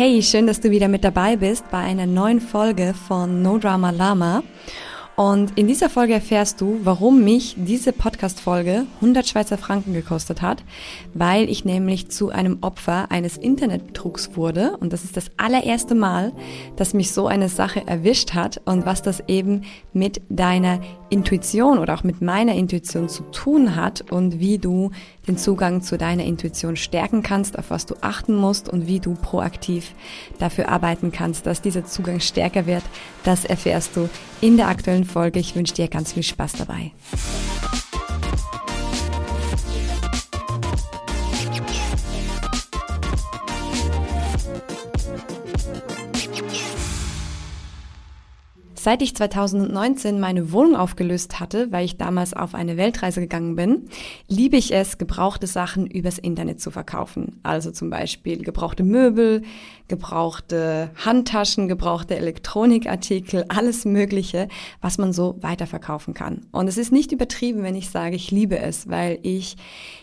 Hey, 0.00 0.22
schön, 0.22 0.46
dass 0.46 0.60
du 0.60 0.70
wieder 0.70 0.86
mit 0.86 1.02
dabei 1.02 1.34
bist 1.34 1.68
bei 1.72 1.78
einer 1.78 2.06
neuen 2.06 2.40
Folge 2.40 2.94
von 2.94 3.42
No 3.42 3.58
Drama 3.58 3.90
Lama. 3.90 4.44
Und 5.16 5.58
in 5.58 5.66
dieser 5.66 5.90
Folge 5.90 6.14
erfährst 6.14 6.60
du, 6.60 6.78
warum 6.84 7.24
mich 7.24 7.56
diese 7.58 7.92
Podcast-Folge 7.92 8.86
100 9.00 9.26
Schweizer 9.26 9.58
Franken 9.58 9.94
gekostet 9.94 10.40
hat, 10.40 10.62
weil 11.14 11.50
ich 11.50 11.64
nämlich 11.64 12.12
zu 12.12 12.28
einem 12.28 12.58
Opfer 12.60 13.10
eines 13.10 13.36
Internetbetrugs 13.36 14.36
wurde. 14.36 14.76
Und 14.76 14.92
das 14.92 15.02
ist 15.02 15.16
das 15.16 15.32
allererste 15.36 15.96
Mal, 15.96 16.30
dass 16.76 16.94
mich 16.94 17.10
so 17.10 17.26
eine 17.26 17.48
Sache 17.48 17.84
erwischt 17.84 18.34
hat 18.34 18.60
und 18.66 18.86
was 18.86 19.02
das 19.02 19.24
eben 19.26 19.62
mit 19.92 20.22
deiner 20.28 20.78
Intuition 21.10 21.78
oder 21.78 21.94
auch 21.94 22.04
mit 22.04 22.20
meiner 22.20 22.54
Intuition 22.54 23.08
zu 23.08 23.22
tun 23.30 23.76
hat 23.76 24.10
und 24.10 24.40
wie 24.40 24.58
du 24.58 24.90
den 25.26 25.36
Zugang 25.36 25.82
zu 25.82 25.98
deiner 25.98 26.24
Intuition 26.24 26.76
stärken 26.76 27.22
kannst, 27.22 27.58
auf 27.58 27.70
was 27.70 27.86
du 27.86 27.94
achten 28.00 28.34
musst 28.34 28.68
und 28.68 28.86
wie 28.86 29.00
du 29.00 29.14
proaktiv 29.14 29.94
dafür 30.38 30.68
arbeiten 30.68 31.12
kannst, 31.12 31.46
dass 31.46 31.62
dieser 31.62 31.84
Zugang 31.84 32.20
stärker 32.20 32.66
wird, 32.66 32.84
das 33.24 33.44
erfährst 33.44 33.96
du 33.96 34.08
in 34.40 34.56
der 34.56 34.68
aktuellen 34.68 35.04
Folge. 35.04 35.38
Ich 35.38 35.54
wünsche 35.54 35.74
dir 35.74 35.88
ganz 35.88 36.12
viel 36.12 36.22
Spaß 36.22 36.52
dabei. 36.54 36.92
Seit 48.88 49.02
ich 49.02 49.14
2019 49.14 50.18
meine 50.18 50.50
Wohnung 50.50 50.74
aufgelöst 50.74 51.40
hatte, 51.40 51.70
weil 51.70 51.84
ich 51.84 51.98
damals 51.98 52.32
auf 52.32 52.54
eine 52.54 52.78
Weltreise 52.78 53.20
gegangen 53.20 53.54
bin, 53.54 53.90
liebe 54.28 54.56
ich 54.56 54.72
es, 54.72 54.96
gebrauchte 54.96 55.46
Sachen 55.46 55.86
übers 55.86 56.18
Internet 56.18 56.58
zu 56.62 56.70
verkaufen. 56.70 57.38
Also 57.42 57.70
zum 57.70 57.90
Beispiel 57.90 58.42
gebrauchte 58.42 58.84
Möbel, 58.84 59.42
gebrauchte 59.88 60.90
Handtaschen, 61.04 61.68
gebrauchte 61.68 62.16
Elektronikartikel, 62.16 63.44
alles 63.48 63.84
Mögliche, 63.84 64.48
was 64.80 64.96
man 64.96 65.12
so 65.12 65.36
weiterverkaufen 65.42 66.14
kann. 66.14 66.46
Und 66.50 66.66
es 66.66 66.78
ist 66.78 66.90
nicht 66.90 67.12
übertrieben, 67.12 67.64
wenn 67.64 67.74
ich 67.74 67.90
sage, 67.90 68.16
ich 68.16 68.30
liebe 68.30 68.58
es, 68.58 68.88
weil 68.88 69.18
ich 69.20 69.58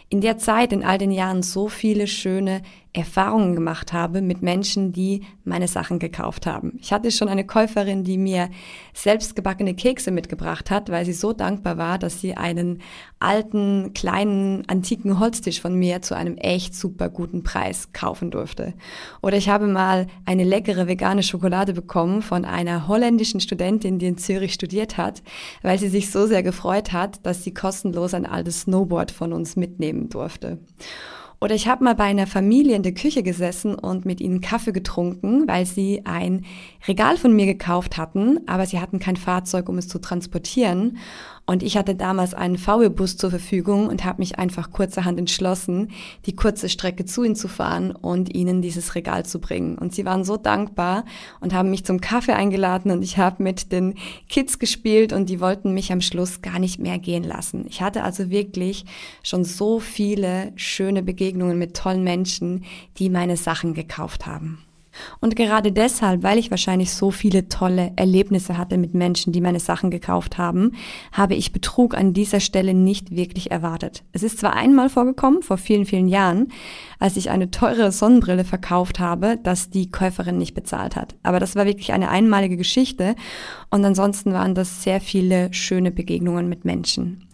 in 0.09 0.21
der 0.21 0.37
Zeit, 0.37 0.71
in 0.71 0.83
all 0.83 0.97
den 0.97 1.11
Jahren 1.11 1.41
so 1.41 1.67
viele 1.67 2.07
schöne 2.07 2.61
Erfahrungen 2.95 3.55
gemacht 3.55 3.91
habe 3.91 4.21
mit 4.21 4.41
Menschen, 4.41 4.93
die 4.93 5.23
meine 5.43 5.67
Sachen 5.67 5.99
gekauft 5.99 6.45
haben. 6.47 6.77
Ich 6.79 6.93
hatte 6.93 7.11
schon 7.11 7.27
eine 7.27 7.45
Käuferin, 7.45 8.05
die 8.05 8.17
mir 8.17 8.49
selbstgebackene 8.93 9.73
Kekse 9.75 10.11
mitgebracht 10.11 10.71
hat, 10.71 10.89
weil 10.89 11.05
sie 11.05 11.13
so 11.13 11.33
dankbar 11.33 11.77
war, 11.77 11.99
dass 11.99 12.21
sie 12.21 12.37
einen 12.37 12.79
alten, 13.19 13.91
kleinen, 13.93 14.63
antiken 14.69 15.19
Holztisch 15.19 15.59
von 15.59 15.75
mir 15.75 16.01
zu 16.01 16.15
einem 16.15 16.37
echt 16.37 16.73
super 16.73 17.09
guten 17.09 17.43
Preis 17.43 17.91
kaufen 17.91 18.31
durfte. 18.31 18.73
Oder 19.21 19.37
ich 19.37 19.49
habe 19.49 19.67
mal 19.67 20.07
eine 20.25 20.45
leckere 20.45 20.87
vegane 20.87 21.23
Schokolade 21.23 21.73
bekommen 21.73 22.21
von 22.21 22.45
einer 22.45 22.87
holländischen 22.87 23.41
Studentin, 23.41 23.99
die 23.99 24.07
in 24.07 24.17
Zürich 24.17 24.53
studiert 24.53 24.95
hat, 24.95 25.21
weil 25.63 25.77
sie 25.77 25.89
sich 25.89 26.11
so 26.11 26.27
sehr 26.27 26.43
gefreut 26.43 26.93
hat, 26.93 27.25
dass 27.25 27.43
sie 27.43 27.53
kostenlos 27.53 28.13
ein 28.13 28.25
altes 28.25 28.61
Snowboard 28.61 29.11
von 29.11 29.33
uns 29.33 29.57
mitnehmen 29.57 29.94
durfte. 30.09 30.59
Oder 31.41 31.53
ich 31.53 31.67
habe 31.67 31.83
mal 31.83 31.95
bei 31.95 32.05
einer 32.05 32.27
Familie 32.27 32.75
in 32.75 32.83
der 32.83 32.93
Küche 32.93 33.21
gesessen 33.21 33.75
und 33.75 34.05
mit 34.05 34.21
ihnen 34.21 34.41
Kaffee 34.41 34.71
getrunken, 34.71 35.47
weil 35.47 35.65
sie 35.65 36.01
ein 36.05 36.45
Regal 36.87 37.17
von 37.17 37.35
mir 37.35 37.45
gekauft 37.45 37.97
hatten, 37.97 38.39
aber 38.47 38.65
sie 38.65 38.79
hatten 38.79 38.99
kein 38.99 39.17
Fahrzeug, 39.17 39.67
um 39.69 39.77
es 39.77 39.87
zu 39.87 39.99
transportieren. 39.99 40.97
Und 41.47 41.61
ich 41.61 41.77
hatte 41.77 41.93
damals 41.93 42.33
einen 42.33 42.57
VW-Bus 42.57 43.17
zur 43.17 43.29
Verfügung 43.29 43.87
und 43.87 44.03
habe 44.03 44.19
mich 44.19 44.39
einfach 44.39 44.71
kurzerhand 44.71 45.19
entschlossen, 45.19 45.91
die 46.25 46.35
kurze 46.35 46.69
Strecke 46.69 47.05
zu 47.05 47.23
ihnen 47.23 47.35
zu 47.35 47.47
fahren 47.47 47.91
und 47.91 48.33
ihnen 48.33 48.63
dieses 48.63 48.95
Regal 48.95 49.25
zu 49.25 49.39
bringen. 49.39 49.77
Und 49.77 49.93
sie 49.93 50.05
waren 50.05 50.23
so 50.23 50.37
dankbar 50.37 51.05
und 51.41 51.53
haben 51.53 51.69
mich 51.69 51.85
zum 51.85 52.01
Kaffee 52.01 52.33
eingeladen 52.33 52.89
und 52.89 53.03
ich 53.03 53.19
habe 53.19 53.43
mit 53.43 53.71
den 53.71 53.93
Kids 54.27 54.57
gespielt 54.57 55.13
und 55.13 55.29
die 55.29 55.39
wollten 55.39 55.73
mich 55.73 55.91
am 55.91 56.01
Schluss 56.01 56.41
gar 56.41 56.57
nicht 56.57 56.79
mehr 56.79 56.97
gehen 56.97 57.23
lassen. 57.23 57.65
Ich 57.69 57.81
hatte 57.81 58.03
also 58.03 58.31
wirklich 58.31 58.85
schon 59.21 59.43
so 59.43 59.79
viele 59.79 60.51
schöne 60.55 61.03
Begegnungen 61.03 61.59
mit 61.59 61.77
tollen 61.77 62.03
Menschen, 62.03 62.63
die 62.97 63.11
meine 63.11 63.37
Sachen 63.37 63.75
gekauft 63.75 64.25
haben. 64.25 64.65
Und 65.19 65.35
gerade 65.35 65.71
deshalb, 65.71 66.23
weil 66.23 66.37
ich 66.37 66.51
wahrscheinlich 66.51 66.91
so 66.91 67.11
viele 67.11 67.49
tolle 67.49 67.91
Erlebnisse 67.95 68.57
hatte 68.57 68.77
mit 68.77 68.93
Menschen, 68.93 69.33
die 69.33 69.41
meine 69.41 69.59
Sachen 69.59 69.91
gekauft 69.91 70.37
haben, 70.37 70.71
habe 71.11 71.35
ich 71.35 71.53
Betrug 71.53 71.95
an 71.95 72.13
dieser 72.13 72.39
Stelle 72.39 72.73
nicht 72.73 73.15
wirklich 73.15 73.51
erwartet. 73.51 74.03
Es 74.11 74.23
ist 74.23 74.39
zwar 74.39 74.53
einmal 74.53 74.89
vorgekommen, 74.89 75.41
vor 75.41 75.57
vielen, 75.57 75.85
vielen 75.85 76.07
Jahren, 76.07 76.49
als 76.99 77.17
ich 77.17 77.29
eine 77.29 77.51
teure 77.51 77.91
Sonnenbrille 77.91 78.45
verkauft 78.45 78.99
habe, 78.99 79.37
dass 79.41 79.69
die 79.69 79.91
Käuferin 79.91 80.37
nicht 80.37 80.53
bezahlt 80.53 80.95
hat. 80.95 81.15
Aber 81.23 81.39
das 81.39 81.55
war 81.55 81.65
wirklich 81.65 81.93
eine 81.93 82.09
einmalige 82.09 82.57
Geschichte 82.57 83.15
und 83.69 83.83
ansonsten 83.85 84.33
waren 84.33 84.55
das 84.55 84.83
sehr 84.83 85.01
viele 85.01 85.53
schöne 85.53 85.91
Begegnungen 85.91 86.49
mit 86.49 86.65
Menschen. 86.65 87.27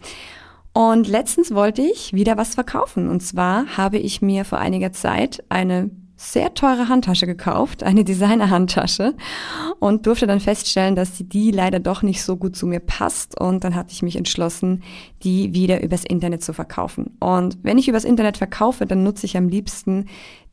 Und 0.74 1.06
letztens 1.06 1.54
wollte 1.54 1.82
ich 1.82 2.14
wieder 2.14 2.38
was 2.38 2.54
verkaufen. 2.54 3.08
Und 3.08 3.20
zwar 3.20 3.76
habe 3.76 3.98
ich 3.98 4.22
mir 4.22 4.44
vor 4.44 4.58
einiger 4.58 4.92
Zeit 4.92 5.44
eine 5.50 5.90
sehr 6.22 6.54
teure 6.54 6.88
Handtasche 6.88 7.26
gekauft, 7.26 7.82
eine 7.82 8.04
Designer-Handtasche 8.04 9.14
und 9.80 10.06
durfte 10.06 10.26
dann 10.28 10.38
feststellen, 10.38 10.94
dass 10.94 11.14
die 11.18 11.50
leider 11.50 11.80
doch 11.80 12.02
nicht 12.02 12.22
so 12.22 12.36
gut 12.36 12.56
zu 12.56 12.66
mir 12.66 12.80
passt 12.80 13.40
und 13.40 13.64
dann 13.64 13.74
hatte 13.74 13.92
ich 13.92 14.02
mich 14.02 14.14
entschlossen, 14.16 14.82
die 15.24 15.52
wieder 15.52 15.82
übers 15.82 16.04
Internet 16.04 16.44
zu 16.44 16.52
verkaufen. 16.52 17.16
Und 17.18 17.58
wenn 17.62 17.76
ich 17.76 17.88
übers 17.88 18.04
Internet 18.04 18.36
verkaufe, 18.36 18.86
dann 18.86 19.02
nutze 19.02 19.26
ich 19.26 19.36
am 19.36 19.48
liebsten 19.48 20.06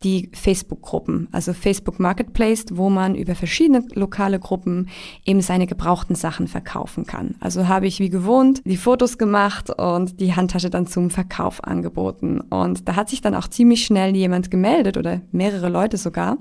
die 0.03 0.29
Facebook-Gruppen, 0.33 1.27
also 1.33 1.51
Facebook 1.53 1.99
Marketplace, 1.99 2.65
wo 2.71 2.89
man 2.89 3.15
über 3.15 3.35
verschiedene 3.35 3.83
lokale 3.93 4.39
Gruppen 4.39 4.89
eben 5.25 5.41
seine 5.41 5.67
gebrauchten 5.67 6.15
Sachen 6.15 6.47
verkaufen 6.47 7.05
kann. 7.05 7.35
Also 7.41 7.67
habe 7.67 7.87
ich 7.87 7.99
wie 7.99 8.09
gewohnt 8.09 8.61
die 8.63 8.77
Fotos 8.77 9.17
gemacht 9.17 9.69
und 9.69 10.21
die 10.21 10.35
Handtasche 10.35 10.69
dann 10.69 10.87
zum 10.87 11.09
Verkauf 11.09 11.63
angeboten. 11.63 12.39
Und 12.39 12.87
da 12.87 12.95
hat 12.95 13.09
sich 13.09 13.19
dann 13.21 13.35
auch 13.35 13.49
ziemlich 13.49 13.85
schnell 13.85 14.15
jemand 14.15 14.49
gemeldet 14.49 14.95
oder 14.95 15.21
mehrere 15.31 15.67
Leute 15.67 15.97
sogar. 15.97 16.37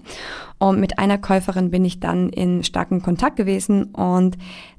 Und 0.59 0.79
mit 0.79 0.99
einer 0.99 1.19
Käuferin 1.19 1.71
bin 1.71 1.85
ich 1.85 1.99
dann 1.99 2.29
in 2.29 2.63
starkem 2.63 3.03
Kontakt 3.03 3.37
gewesen 3.37 3.85
und 3.87 4.37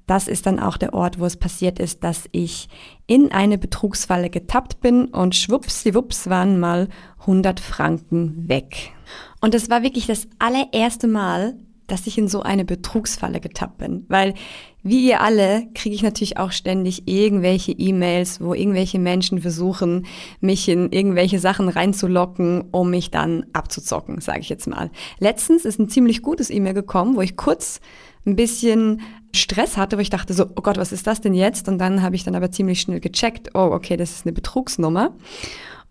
das 0.09 0.27
ist 0.27 0.45
dann 0.45 0.59
auch 0.59 0.77
der 0.77 0.93
Ort, 0.93 1.19
wo 1.19 1.25
es 1.25 1.37
passiert 1.37 1.79
ist, 1.79 2.03
dass 2.03 2.27
ich 2.31 2.67
in 3.05 3.31
eine 3.31 3.57
Betrugsfalle 3.57 4.29
getappt 4.29 4.81
bin 4.81 5.05
und 5.05 5.35
schwuppsiwupps 5.35 6.29
waren 6.29 6.59
mal 6.59 6.89
100 7.21 7.59
Franken 7.59 8.49
weg. 8.49 8.91
Und 9.39 9.53
das 9.53 9.69
war 9.69 9.83
wirklich 9.83 10.07
das 10.07 10.27
allererste 10.39 11.07
Mal, 11.07 11.55
dass 11.85 12.07
ich 12.07 12.17
in 12.17 12.27
so 12.27 12.41
eine 12.41 12.65
Betrugsfalle 12.65 13.39
getappt 13.39 13.77
bin, 13.79 14.05
weil 14.09 14.33
wie 14.81 15.07
ihr 15.07 15.21
alle 15.21 15.67
kriege 15.73 15.93
ich 15.93 16.03
natürlich 16.03 16.37
auch 16.37 16.51
ständig 16.51 17.07
irgendwelche 17.07 17.73
E-Mails, 17.73 18.41
wo 18.41 18.53
irgendwelche 18.53 18.97
Menschen 18.97 19.41
versuchen, 19.41 20.05
mich 20.39 20.69
in 20.69 20.91
irgendwelche 20.91 21.39
Sachen 21.39 21.67
reinzulocken, 21.67 22.65
um 22.71 22.89
mich 22.89 23.11
dann 23.11 23.45
abzuzocken, 23.53 24.21
sage 24.21 24.39
ich 24.39 24.49
jetzt 24.49 24.67
mal. 24.67 24.89
Letztens 25.19 25.65
ist 25.65 25.79
ein 25.79 25.89
ziemlich 25.89 26.21
gutes 26.21 26.49
E-Mail 26.49 26.73
gekommen, 26.73 27.15
wo 27.15 27.21
ich 27.21 27.35
kurz 27.35 27.81
ein 28.25 28.35
bisschen 28.35 29.01
Stress 29.33 29.77
hatte, 29.77 29.97
wo 29.97 30.01
ich 30.01 30.09
dachte 30.09 30.33
so, 30.33 30.45
oh 30.55 30.61
Gott, 30.61 30.77
was 30.77 30.91
ist 30.91 31.07
das 31.07 31.21
denn 31.21 31.33
jetzt? 31.33 31.67
Und 31.67 31.77
dann 31.77 32.01
habe 32.01 32.15
ich 32.15 32.23
dann 32.23 32.35
aber 32.35 32.51
ziemlich 32.51 32.81
schnell 32.81 32.99
gecheckt, 32.99 33.49
oh, 33.53 33.69
okay, 33.71 33.97
das 33.97 34.11
ist 34.11 34.25
eine 34.25 34.33
Betrugsnummer 34.33 35.15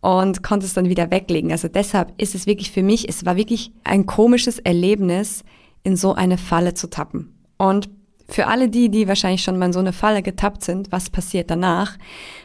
und 0.00 0.42
konnte 0.42 0.66
es 0.66 0.74
dann 0.74 0.88
wieder 0.88 1.10
weglegen. 1.10 1.52
Also 1.52 1.68
deshalb 1.68 2.12
ist 2.20 2.34
es 2.34 2.46
wirklich 2.46 2.70
für 2.70 2.82
mich, 2.82 3.08
es 3.08 3.24
war 3.24 3.36
wirklich 3.36 3.72
ein 3.84 4.06
komisches 4.06 4.58
Erlebnis, 4.58 5.44
in 5.82 5.96
so 5.96 6.14
eine 6.14 6.38
Falle 6.38 6.74
zu 6.74 6.90
tappen. 6.90 7.34
Und 7.56 7.88
für 8.30 8.46
alle 8.46 8.68
die, 8.68 8.90
die 8.90 9.08
wahrscheinlich 9.08 9.42
schon 9.42 9.58
mal 9.58 9.66
in 9.66 9.72
so 9.72 9.78
eine 9.78 9.94
Falle 9.94 10.22
getappt 10.22 10.62
sind, 10.62 10.92
was 10.92 11.08
passiert 11.08 11.50
danach? 11.50 11.96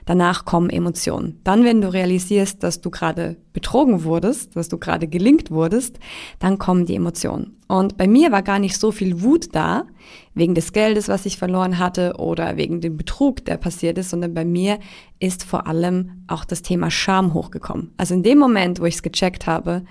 Danach 0.05 0.45
kommen 0.45 0.69
Emotionen. 0.69 1.41
Dann, 1.44 1.66
wenn 1.66 1.81
du 1.81 1.91
realisierst, 1.91 2.63
dass 2.63 2.79
du 2.79 2.89
gerade 2.89 3.35
betrogen 3.51 4.05
wurdest, 4.05 4.55
dass 4.55 4.69
du 4.69 4.78
gerade 4.78 5.08
gelingt 5.08 5.52
wurdest, 5.52 5.99
dann 6.40 6.58
kommen 6.58 6.85
die 6.85 6.96
Emotionen. 6.96 7.58
Und 7.67 7.97
bei 7.97 8.08
mir 8.08 8.31
war 8.31 8.43
gar 8.43 8.59
nicht 8.59 8.78
so 8.78 8.91
viel 8.91 9.22
Wut 9.22 9.53
da, 9.53 9.85
wegen 10.34 10.55
des 10.55 10.73
Geldes, 10.73 11.09
was 11.09 11.25
ich 11.25 11.37
verloren 11.37 11.79
hatte 11.79 12.16
oder 12.17 12.55
wegen 12.55 12.81
dem 12.81 12.97
Betrug, 12.97 13.43
der 13.46 13.58
passiert 13.58 13.97
ist, 13.97 14.09
sondern 14.09 14.34
bei 14.34 14.46
mir 14.46 14.79
ist 15.19 15.43
vor 15.43 15.67
allem 15.67 16.23
auch 16.28 16.46
das 16.46 16.61
Thema 16.61 16.91
Scham 16.91 17.34
hochgekommen. 17.34 17.93
Also 17.97 18.13
in 18.13 18.23
dem 18.23 18.37
Moment, 18.37 18.79
wo 18.79 18.85
ich 18.85 18.96
es 18.96 19.03
gecheckt 19.03 19.47
habe, 19.47 19.84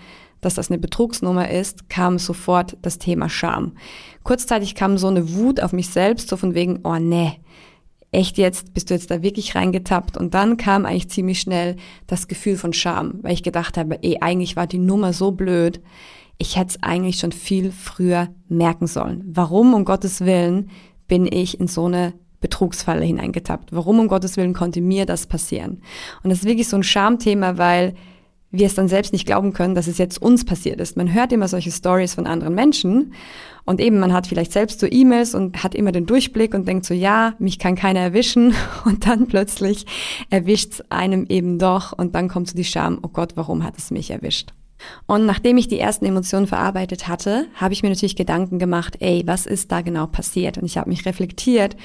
dass 0.42 0.54
das 0.54 0.70
eine 0.70 0.78
Betrugsnummer 0.78 1.50
ist, 1.50 1.88
kam 1.88 2.18
sofort 2.18 2.76
das 2.82 2.98
Thema 2.98 3.30
Scham. 3.30 3.72
Kurzzeitig 4.24 4.74
kam 4.74 4.98
so 4.98 5.06
eine 5.06 5.34
Wut 5.34 5.62
auf 5.62 5.72
mich 5.72 5.88
selbst, 5.88 6.28
so 6.28 6.36
von 6.36 6.54
wegen, 6.54 6.80
oh 6.84 6.96
nee, 6.96 7.40
echt 8.10 8.36
jetzt, 8.36 8.74
bist 8.74 8.90
du 8.90 8.94
jetzt 8.94 9.10
da 9.10 9.22
wirklich 9.22 9.54
reingetappt? 9.54 10.18
Und 10.18 10.34
dann 10.34 10.58
kam 10.58 10.84
eigentlich 10.84 11.08
ziemlich 11.08 11.40
schnell 11.40 11.76
das 12.06 12.28
Gefühl 12.28 12.56
von 12.56 12.72
Scham, 12.72 13.20
weil 13.22 13.32
ich 13.32 13.42
gedacht 13.42 13.78
habe, 13.78 14.02
ey, 14.02 14.18
eigentlich 14.20 14.56
war 14.56 14.66
die 14.66 14.78
Nummer 14.78 15.12
so 15.12 15.30
blöd, 15.30 15.80
ich 16.38 16.56
hätte 16.56 16.70
es 16.70 16.82
eigentlich 16.82 17.18
schon 17.18 17.32
viel 17.32 17.70
früher 17.70 18.28
merken 18.48 18.88
sollen. 18.88 19.22
Warum 19.26 19.74
um 19.74 19.84
Gottes 19.84 20.22
Willen 20.22 20.70
bin 21.06 21.26
ich 21.26 21.60
in 21.60 21.68
so 21.68 21.86
eine 21.86 22.14
Betrugsfalle 22.40 23.04
hineingetappt? 23.04 23.72
Warum 23.72 24.00
um 24.00 24.08
Gottes 24.08 24.36
Willen 24.36 24.54
konnte 24.54 24.80
mir 24.80 25.06
das 25.06 25.26
passieren? 25.26 25.82
Und 26.24 26.30
das 26.30 26.40
ist 26.40 26.44
wirklich 26.46 26.68
so 26.68 26.76
ein 26.76 26.82
Schamthema, 26.82 27.58
weil 27.58 27.94
wir 28.52 28.66
es 28.66 28.74
dann 28.74 28.86
selbst 28.86 29.12
nicht 29.12 29.26
glauben 29.26 29.52
können, 29.54 29.74
dass 29.74 29.86
es 29.86 29.98
jetzt 29.98 30.20
uns 30.20 30.44
passiert 30.44 30.80
ist. 30.80 30.96
Man 30.96 31.12
hört 31.12 31.32
immer 31.32 31.48
solche 31.48 31.72
Stories 31.72 32.14
von 32.14 32.26
anderen 32.26 32.54
Menschen 32.54 33.14
und 33.64 33.80
eben 33.80 33.98
man 33.98 34.12
hat 34.12 34.26
vielleicht 34.26 34.52
selbst 34.52 34.78
so 34.78 34.86
E-Mails 34.88 35.34
und 35.34 35.64
hat 35.64 35.74
immer 35.74 35.90
den 35.90 36.06
Durchblick 36.06 36.54
und 36.54 36.68
denkt 36.68 36.84
so, 36.84 36.94
ja, 36.94 37.34
mich 37.38 37.58
kann 37.58 37.74
keiner 37.74 38.00
erwischen 38.00 38.54
und 38.84 39.06
dann 39.06 39.26
plötzlich 39.26 39.86
erwischt 40.30 40.72
es 40.74 40.90
einem 40.90 41.26
eben 41.28 41.58
doch 41.58 41.92
und 41.92 42.14
dann 42.14 42.28
kommt 42.28 42.48
so 42.48 42.54
die 42.54 42.64
Scham, 42.64 42.98
oh 43.02 43.08
Gott, 43.08 43.32
warum 43.36 43.64
hat 43.64 43.78
es 43.78 43.90
mich 43.90 44.10
erwischt? 44.10 44.52
Und 45.06 45.26
nachdem 45.26 45.56
ich 45.56 45.68
die 45.68 45.78
ersten 45.78 46.04
Emotionen 46.04 46.46
verarbeitet 46.46 47.08
hatte, 47.08 47.46
habe 47.54 47.74
ich 47.74 47.82
mir 47.82 47.90
natürlich 47.90 48.16
Gedanken 48.16 48.58
gemacht, 48.58 48.96
ey, 49.00 49.22
was 49.26 49.46
ist 49.46 49.72
da 49.72 49.80
genau 49.80 50.06
passiert? 50.06 50.58
Und 50.58 50.64
ich 50.64 50.78
habe 50.78 50.90
mich 50.90 51.06
reflektiert 51.06 51.76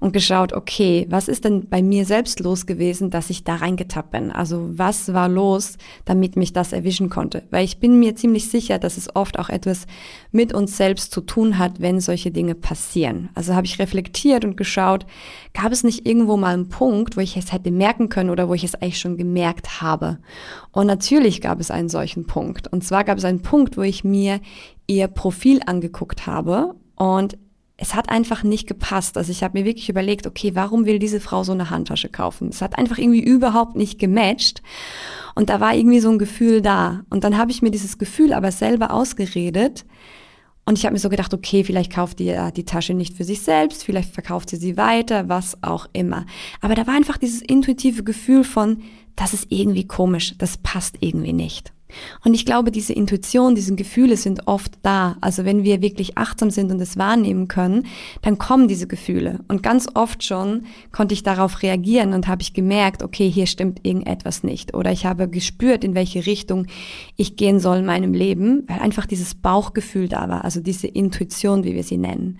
und 0.00 0.12
geschaut, 0.12 0.52
okay, 0.52 1.06
was 1.10 1.28
ist 1.28 1.44
denn 1.44 1.68
bei 1.68 1.82
mir 1.82 2.04
selbst 2.04 2.40
los 2.40 2.66
gewesen, 2.66 3.10
dass 3.10 3.30
ich 3.30 3.44
da 3.44 3.56
reingetappt 3.56 4.10
bin? 4.10 4.32
Also 4.32 4.70
was 4.72 5.12
war 5.12 5.28
los, 5.28 5.76
damit 6.04 6.36
mich 6.36 6.52
das 6.52 6.72
erwischen 6.72 7.10
konnte? 7.10 7.42
Weil 7.50 7.64
ich 7.64 7.78
bin 7.78 7.98
mir 7.98 8.16
ziemlich 8.16 8.48
sicher, 8.48 8.78
dass 8.78 8.96
es 8.96 9.14
oft 9.14 9.38
auch 9.38 9.48
etwas 9.48 9.86
mit 10.30 10.52
uns 10.52 10.76
selbst 10.76 11.12
zu 11.12 11.20
tun 11.20 11.58
hat, 11.58 11.80
wenn 11.80 12.00
solche 12.00 12.30
Dinge 12.30 12.54
passieren. 12.54 13.28
Also 13.34 13.54
habe 13.54 13.66
ich 13.66 13.78
reflektiert 13.78 14.44
und 14.44 14.56
geschaut, 14.56 15.06
gab 15.54 15.72
es 15.72 15.84
nicht 15.84 16.06
irgendwo 16.06 16.36
mal 16.36 16.54
einen 16.54 16.68
Punkt, 16.68 17.16
wo 17.16 17.20
ich 17.20 17.36
es 17.36 17.52
hätte 17.52 17.70
merken 17.70 18.08
können 18.08 18.30
oder 18.30 18.48
wo 18.48 18.54
ich 18.54 18.64
es 18.64 18.74
eigentlich 18.74 18.98
schon 18.98 19.16
gemerkt 19.16 19.80
habe? 19.80 20.18
Und 20.72 20.86
natürlich 20.86 21.40
gab 21.40 21.60
es 21.60 21.70
einen 21.70 21.88
solchen 21.88 22.26
Punkt. 22.26 22.66
Und 22.68 22.82
zwar 22.82 23.04
gab 23.04 23.18
es 23.18 23.24
einen 23.24 23.42
Punkt, 23.42 23.76
wo 23.76 23.82
ich 23.82 24.04
mir 24.04 24.40
ihr 24.86 25.06
Profil 25.06 25.60
angeguckt 25.64 26.26
habe 26.26 26.74
und 26.96 27.36
es 27.76 27.94
hat 27.94 28.10
einfach 28.10 28.44
nicht 28.44 28.68
gepasst. 28.68 29.16
Also 29.16 29.32
ich 29.32 29.42
habe 29.42 29.58
mir 29.58 29.64
wirklich 29.64 29.88
überlegt, 29.88 30.26
okay, 30.26 30.54
warum 30.54 30.86
will 30.86 31.00
diese 31.00 31.18
Frau 31.20 31.42
so 31.42 31.50
eine 31.50 31.68
Handtasche 31.68 32.08
kaufen? 32.08 32.48
Es 32.48 32.62
hat 32.62 32.78
einfach 32.78 32.96
irgendwie 32.96 33.22
überhaupt 33.22 33.74
nicht 33.74 33.98
gematcht. 33.98 34.62
Und 35.34 35.50
da 35.50 35.58
war 35.58 35.74
irgendwie 35.74 35.98
so 35.98 36.10
ein 36.10 36.18
Gefühl 36.18 36.62
da. 36.62 37.02
Und 37.10 37.24
dann 37.24 37.36
habe 37.36 37.50
ich 37.50 37.60
mir 37.60 37.72
dieses 37.72 37.98
Gefühl 37.98 38.34
aber 38.34 38.52
selber 38.52 38.92
ausgeredet. 38.92 39.84
Und 40.64 40.78
ich 40.78 40.84
habe 40.84 40.92
mir 40.92 41.00
so 41.00 41.08
gedacht, 41.08 41.34
okay, 41.34 41.64
vielleicht 41.64 41.92
kauft 41.92 42.20
die 42.20 42.38
die 42.54 42.64
Tasche 42.64 42.94
nicht 42.94 43.16
für 43.16 43.24
sich 43.24 43.40
selbst, 43.40 43.82
vielleicht 43.82 44.14
verkauft 44.14 44.50
sie 44.50 44.56
sie 44.56 44.76
weiter, 44.76 45.28
was 45.28 45.58
auch 45.62 45.88
immer. 45.92 46.24
Aber 46.60 46.76
da 46.76 46.86
war 46.86 46.94
einfach 46.94 47.16
dieses 47.16 47.42
intuitive 47.42 48.04
Gefühl 48.04 48.44
von, 48.44 48.80
das 49.16 49.34
ist 49.34 49.46
irgendwie 49.50 49.86
komisch, 49.86 50.34
das 50.38 50.58
passt 50.58 50.96
irgendwie 51.00 51.32
nicht. 51.32 51.72
Und 52.24 52.34
ich 52.34 52.44
glaube, 52.44 52.70
diese 52.70 52.92
Intuition, 52.92 53.54
diese 53.54 53.74
Gefühle 53.74 54.16
sind 54.16 54.46
oft 54.46 54.72
da. 54.82 55.16
Also 55.20 55.44
wenn 55.44 55.64
wir 55.64 55.82
wirklich 55.82 56.18
achtsam 56.18 56.50
sind 56.50 56.70
und 56.70 56.80
es 56.80 56.96
wahrnehmen 56.96 57.48
können, 57.48 57.86
dann 58.22 58.38
kommen 58.38 58.68
diese 58.68 58.86
Gefühle. 58.86 59.40
Und 59.48 59.62
ganz 59.62 59.88
oft 59.94 60.22
schon 60.24 60.64
konnte 60.92 61.14
ich 61.14 61.22
darauf 61.22 61.62
reagieren 61.62 62.12
und 62.12 62.28
habe 62.28 62.42
ich 62.42 62.54
gemerkt, 62.54 63.02
okay, 63.02 63.30
hier 63.30 63.46
stimmt 63.46 63.80
irgendetwas 63.84 64.42
nicht. 64.42 64.74
Oder 64.74 64.92
ich 64.92 65.06
habe 65.06 65.28
gespürt, 65.28 65.84
in 65.84 65.94
welche 65.94 66.26
Richtung 66.26 66.66
ich 67.16 67.36
gehen 67.36 67.60
soll 67.60 67.78
in 67.78 67.86
meinem 67.86 68.14
Leben, 68.14 68.64
weil 68.68 68.80
einfach 68.80 69.06
dieses 69.06 69.34
Bauchgefühl 69.34 70.08
da 70.08 70.28
war, 70.28 70.44
also 70.44 70.60
diese 70.60 70.86
Intuition, 70.86 71.64
wie 71.64 71.74
wir 71.74 71.84
sie 71.84 71.98
nennen. 71.98 72.38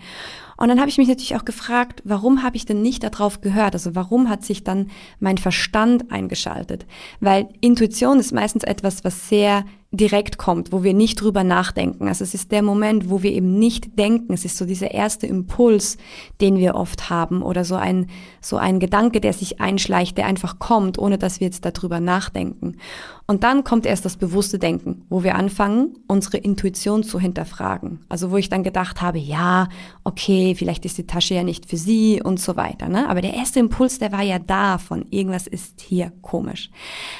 Und 0.62 0.68
dann 0.68 0.78
habe 0.78 0.88
ich 0.88 0.98
mich 0.98 1.08
natürlich 1.08 1.34
auch 1.34 1.44
gefragt, 1.44 2.02
warum 2.04 2.44
habe 2.44 2.56
ich 2.56 2.66
denn 2.66 2.82
nicht 2.82 3.02
darauf 3.02 3.40
gehört? 3.40 3.74
Also 3.74 3.96
warum 3.96 4.28
hat 4.28 4.44
sich 4.44 4.62
dann 4.62 4.90
mein 5.18 5.36
Verstand 5.36 6.12
eingeschaltet? 6.12 6.86
Weil 7.18 7.48
Intuition 7.60 8.20
ist 8.20 8.32
meistens 8.32 8.62
etwas, 8.62 9.02
was 9.02 9.28
sehr 9.28 9.41
der 9.42 9.64
direkt 9.92 10.38
kommt, 10.38 10.72
wo 10.72 10.82
wir 10.82 10.94
nicht 10.94 11.20
drüber 11.20 11.44
nachdenken. 11.44 12.08
Also 12.08 12.24
es 12.24 12.32
ist 12.32 12.50
der 12.50 12.62
Moment, 12.62 13.10
wo 13.10 13.22
wir 13.22 13.30
eben 13.30 13.58
nicht 13.58 13.98
denken. 13.98 14.32
Es 14.32 14.46
ist 14.46 14.56
so 14.56 14.64
dieser 14.64 14.90
erste 14.92 15.26
Impuls, 15.26 15.98
den 16.40 16.56
wir 16.56 16.74
oft 16.74 17.10
haben 17.10 17.42
oder 17.42 17.64
so 17.66 17.74
ein, 17.74 18.06
so 18.40 18.56
ein 18.56 18.80
Gedanke, 18.80 19.20
der 19.20 19.34
sich 19.34 19.60
einschleicht, 19.60 20.16
der 20.16 20.26
einfach 20.26 20.58
kommt, 20.58 20.98
ohne 20.98 21.18
dass 21.18 21.40
wir 21.40 21.46
jetzt 21.46 21.66
darüber 21.66 22.00
nachdenken. 22.00 22.78
Und 23.26 23.44
dann 23.44 23.64
kommt 23.64 23.84
erst 23.84 24.06
das 24.06 24.16
bewusste 24.16 24.58
Denken, 24.58 25.04
wo 25.10 25.22
wir 25.22 25.34
anfangen, 25.34 25.94
unsere 26.08 26.38
Intuition 26.38 27.02
zu 27.02 27.20
hinterfragen. 27.20 28.00
Also 28.08 28.30
wo 28.30 28.38
ich 28.38 28.48
dann 28.48 28.62
gedacht 28.62 29.02
habe, 29.02 29.18
ja, 29.18 29.68
okay, 30.04 30.54
vielleicht 30.54 30.86
ist 30.86 30.96
die 30.96 31.06
Tasche 31.06 31.34
ja 31.34 31.42
nicht 31.42 31.68
für 31.68 31.76
sie 31.76 32.22
und 32.22 32.40
so 32.40 32.56
weiter. 32.56 32.88
Ne? 32.88 33.08
Aber 33.10 33.20
der 33.20 33.34
erste 33.34 33.60
Impuls, 33.60 33.98
der 33.98 34.10
war 34.10 34.22
ja 34.22 34.38
da 34.38 34.78
von 34.78 35.04
irgendwas 35.10 35.46
ist 35.46 35.82
hier 35.82 36.12
komisch. 36.22 36.70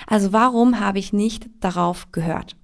Also 0.06 0.32
warum 0.32 0.80
habe 0.80 0.98
ich 0.98 1.12
nicht 1.12 1.50
darauf 1.60 2.10
gehört? 2.12 2.56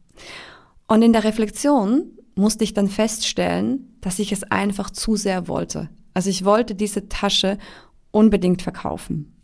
Und 0.86 1.02
in 1.02 1.12
der 1.12 1.24
Reflexion 1.24 2.12
musste 2.34 2.64
ich 2.64 2.74
dann 2.74 2.88
feststellen, 2.88 3.96
dass 4.00 4.18
ich 4.18 4.32
es 4.32 4.44
einfach 4.44 4.90
zu 4.90 5.16
sehr 5.16 5.48
wollte. 5.48 5.90
Also 6.14 6.30
ich 6.30 6.44
wollte 6.44 6.74
diese 6.74 7.08
Tasche 7.08 7.58
unbedingt 8.10 8.62
verkaufen. 8.62 9.34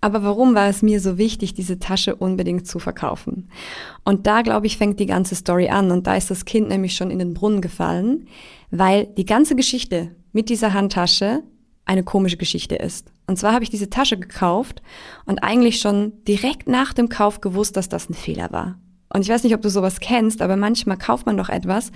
Aber 0.00 0.22
warum 0.22 0.54
war 0.54 0.68
es 0.68 0.82
mir 0.82 1.00
so 1.00 1.18
wichtig, 1.18 1.54
diese 1.54 1.78
Tasche 1.78 2.14
unbedingt 2.14 2.66
zu 2.66 2.78
verkaufen? 2.78 3.48
Und 4.04 4.26
da, 4.26 4.42
glaube 4.42 4.66
ich, 4.66 4.76
fängt 4.76 5.00
die 5.00 5.06
ganze 5.06 5.34
Story 5.34 5.68
an. 5.70 5.90
Und 5.90 6.06
da 6.06 6.14
ist 6.14 6.30
das 6.30 6.44
Kind 6.44 6.68
nämlich 6.68 6.94
schon 6.94 7.10
in 7.10 7.18
den 7.18 7.34
Brunnen 7.34 7.60
gefallen, 7.60 8.28
weil 8.70 9.06
die 9.06 9.24
ganze 9.24 9.56
Geschichte 9.56 10.14
mit 10.32 10.48
dieser 10.48 10.72
Handtasche 10.72 11.42
eine 11.84 12.04
komische 12.04 12.36
Geschichte 12.36 12.76
ist. 12.76 13.10
Und 13.26 13.38
zwar 13.38 13.54
habe 13.54 13.64
ich 13.64 13.70
diese 13.70 13.90
Tasche 13.90 14.18
gekauft 14.18 14.82
und 15.24 15.42
eigentlich 15.42 15.80
schon 15.80 16.12
direkt 16.28 16.68
nach 16.68 16.92
dem 16.92 17.08
Kauf 17.08 17.40
gewusst, 17.40 17.76
dass 17.76 17.88
das 17.88 18.08
ein 18.08 18.14
Fehler 18.14 18.52
war. 18.52 18.78
Und 19.12 19.22
ich 19.22 19.28
weiß 19.28 19.44
nicht, 19.44 19.54
ob 19.54 19.60
du 19.60 19.68
sowas 19.68 20.00
kennst, 20.00 20.40
aber 20.40 20.56
manchmal 20.56 20.96
kauft 20.96 21.26
man 21.26 21.36
doch 21.36 21.50
etwas 21.50 21.92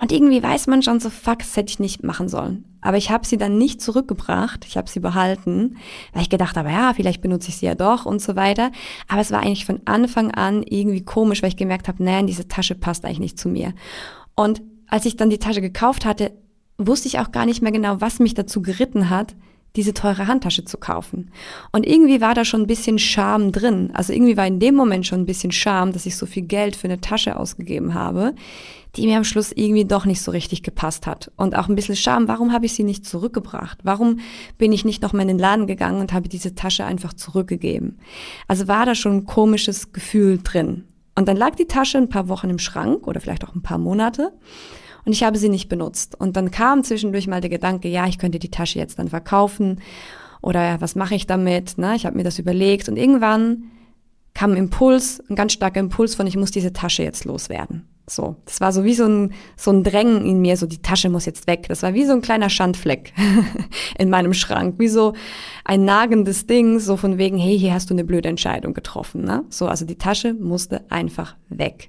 und 0.00 0.12
irgendwie 0.12 0.42
weiß 0.42 0.66
man 0.66 0.82
schon 0.82 0.98
so, 0.98 1.10
fuck, 1.10 1.38
das 1.38 1.56
hätte 1.56 1.70
ich 1.70 1.78
nicht 1.78 2.02
machen 2.02 2.28
sollen. 2.28 2.64
Aber 2.80 2.96
ich 2.96 3.10
habe 3.10 3.26
sie 3.26 3.36
dann 3.36 3.58
nicht 3.58 3.80
zurückgebracht, 3.82 4.64
ich 4.66 4.76
habe 4.76 4.88
sie 4.88 5.00
behalten, 5.00 5.76
weil 6.12 6.22
ich 6.22 6.30
gedacht 6.30 6.56
habe, 6.56 6.70
ja, 6.70 6.92
vielleicht 6.94 7.22
benutze 7.22 7.48
ich 7.48 7.56
sie 7.56 7.66
ja 7.66 7.74
doch 7.74 8.06
und 8.06 8.20
so 8.20 8.36
weiter. 8.36 8.70
Aber 9.08 9.20
es 9.20 9.30
war 9.30 9.40
eigentlich 9.40 9.66
von 9.66 9.80
Anfang 9.84 10.30
an 10.30 10.62
irgendwie 10.62 11.02
komisch, 11.02 11.42
weil 11.42 11.48
ich 11.48 11.56
gemerkt 11.56 11.88
habe, 11.88 12.02
nein, 12.02 12.26
diese 12.26 12.48
Tasche 12.48 12.74
passt 12.74 13.04
eigentlich 13.04 13.20
nicht 13.20 13.38
zu 13.38 13.48
mir. 13.48 13.74
Und 14.34 14.62
als 14.86 15.06
ich 15.06 15.16
dann 15.16 15.30
die 15.30 15.38
Tasche 15.38 15.60
gekauft 15.60 16.04
hatte, 16.04 16.32
wusste 16.78 17.08
ich 17.08 17.18
auch 17.18 17.32
gar 17.32 17.46
nicht 17.46 17.62
mehr 17.62 17.72
genau, 17.72 18.00
was 18.00 18.18
mich 18.18 18.34
dazu 18.34 18.62
geritten 18.62 19.10
hat, 19.10 19.34
diese 19.76 19.92
teure 19.92 20.28
Handtasche 20.28 20.64
zu 20.64 20.78
kaufen. 20.78 21.30
Und 21.72 21.86
irgendwie 21.86 22.20
war 22.20 22.34
da 22.34 22.44
schon 22.44 22.62
ein 22.62 22.66
bisschen 22.66 22.98
Scham 22.98 23.50
drin. 23.50 23.90
Also 23.92 24.12
irgendwie 24.12 24.36
war 24.36 24.46
in 24.46 24.60
dem 24.60 24.74
Moment 24.74 25.06
schon 25.06 25.20
ein 25.20 25.26
bisschen 25.26 25.52
Scham, 25.52 25.92
dass 25.92 26.06
ich 26.06 26.16
so 26.16 26.26
viel 26.26 26.42
Geld 26.42 26.76
für 26.76 26.86
eine 26.86 27.00
Tasche 27.00 27.36
ausgegeben 27.36 27.94
habe, 27.94 28.34
die 28.96 29.06
mir 29.06 29.16
am 29.16 29.24
Schluss 29.24 29.50
irgendwie 29.50 29.84
doch 29.84 30.04
nicht 30.04 30.22
so 30.22 30.30
richtig 30.30 30.62
gepasst 30.62 31.06
hat. 31.06 31.32
Und 31.36 31.56
auch 31.56 31.68
ein 31.68 31.74
bisschen 31.74 31.96
Scham, 31.96 32.28
warum 32.28 32.52
habe 32.52 32.66
ich 32.66 32.74
sie 32.74 32.84
nicht 32.84 33.04
zurückgebracht? 33.04 33.78
Warum 33.82 34.20
bin 34.58 34.72
ich 34.72 34.84
nicht 34.84 35.02
nochmal 35.02 35.22
in 35.22 35.28
den 35.28 35.38
Laden 35.38 35.66
gegangen 35.66 36.00
und 36.00 36.12
habe 36.12 36.28
diese 36.28 36.54
Tasche 36.54 36.84
einfach 36.84 37.12
zurückgegeben? 37.12 37.98
Also 38.46 38.68
war 38.68 38.86
da 38.86 38.94
schon 38.94 39.16
ein 39.16 39.24
komisches 39.24 39.92
Gefühl 39.92 40.38
drin. 40.42 40.84
Und 41.16 41.28
dann 41.28 41.36
lag 41.36 41.54
die 41.56 41.66
Tasche 41.66 41.98
ein 41.98 42.08
paar 42.08 42.28
Wochen 42.28 42.50
im 42.50 42.58
Schrank 42.58 43.06
oder 43.06 43.20
vielleicht 43.20 43.44
auch 43.44 43.54
ein 43.54 43.62
paar 43.62 43.78
Monate. 43.78 44.32
Und 45.04 45.12
ich 45.12 45.22
habe 45.22 45.38
sie 45.38 45.48
nicht 45.48 45.68
benutzt. 45.68 46.18
Und 46.18 46.36
dann 46.36 46.50
kam 46.50 46.82
zwischendurch 46.84 47.26
mal 47.26 47.40
der 47.40 47.50
Gedanke, 47.50 47.88
ja, 47.88 48.06
ich 48.06 48.18
könnte 48.18 48.38
die 48.38 48.50
Tasche 48.50 48.78
jetzt 48.78 48.98
dann 48.98 49.08
verkaufen 49.08 49.80
oder 50.40 50.80
was 50.80 50.94
mache 50.94 51.14
ich 51.14 51.26
damit? 51.26 51.78
Ne? 51.78 51.96
Ich 51.96 52.06
habe 52.06 52.16
mir 52.16 52.24
das 52.24 52.38
überlegt 52.38 52.88
und 52.88 52.96
irgendwann 52.96 53.64
kam 54.34 54.52
ein 54.52 54.56
Impuls, 54.56 55.22
ein 55.30 55.36
ganz 55.36 55.52
starker 55.52 55.80
Impuls 55.80 56.14
von, 56.14 56.26
ich 56.26 56.36
muss 56.36 56.50
diese 56.50 56.72
Tasche 56.72 57.02
jetzt 57.02 57.24
loswerden. 57.24 57.88
So, 58.06 58.36
das 58.44 58.60
war 58.60 58.70
so 58.72 58.84
wie 58.84 58.92
so 58.92 59.06
ein, 59.06 59.32
so 59.56 59.70
ein 59.70 59.82
Drängen 59.82 60.26
in 60.26 60.42
mir, 60.42 60.58
so 60.58 60.66
die 60.66 60.82
Tasche 60.82 61.08
muss 61.08 61.24
jetzt 61.24 61.46
weg. 61.46 61.66
Das 61.68 61.82
war 61.82 61.94
wie 61.94 62.04
so 62.04 62.12
ein 62.12 62.20
kleiner 62.20 62.50
Schandfleck 62.50 63.14
in 63.98 64.10
meinem 64.10 64.34
Schrank, 64.34 64.74
wie 64.78 64.88
so 64.88 65.14
ein 65.64 65.86
nagendes 65.86 66.46
Ding, 66.46 66.78
so 66.78 66.98
von 66.98 67.16
wegen, 67.16 67.38
hey, 67.38 67.58
hier 67.58 67.72
hast 67.72 67.88
du 67.88 67.94
eine 67.94 68.04
blöde 68.04 68.28
Entscheidung 68.28 68.74
getroffen. 68.74 69.24
Ne? 69.24 69.44
So, 69.48 69.66
also 69.68 69.86
die 69.86 69.96
Tasche 69.96 70.34
musste 70.34 70.84
einfach 70.90 71.36
weg. 71.48 71.88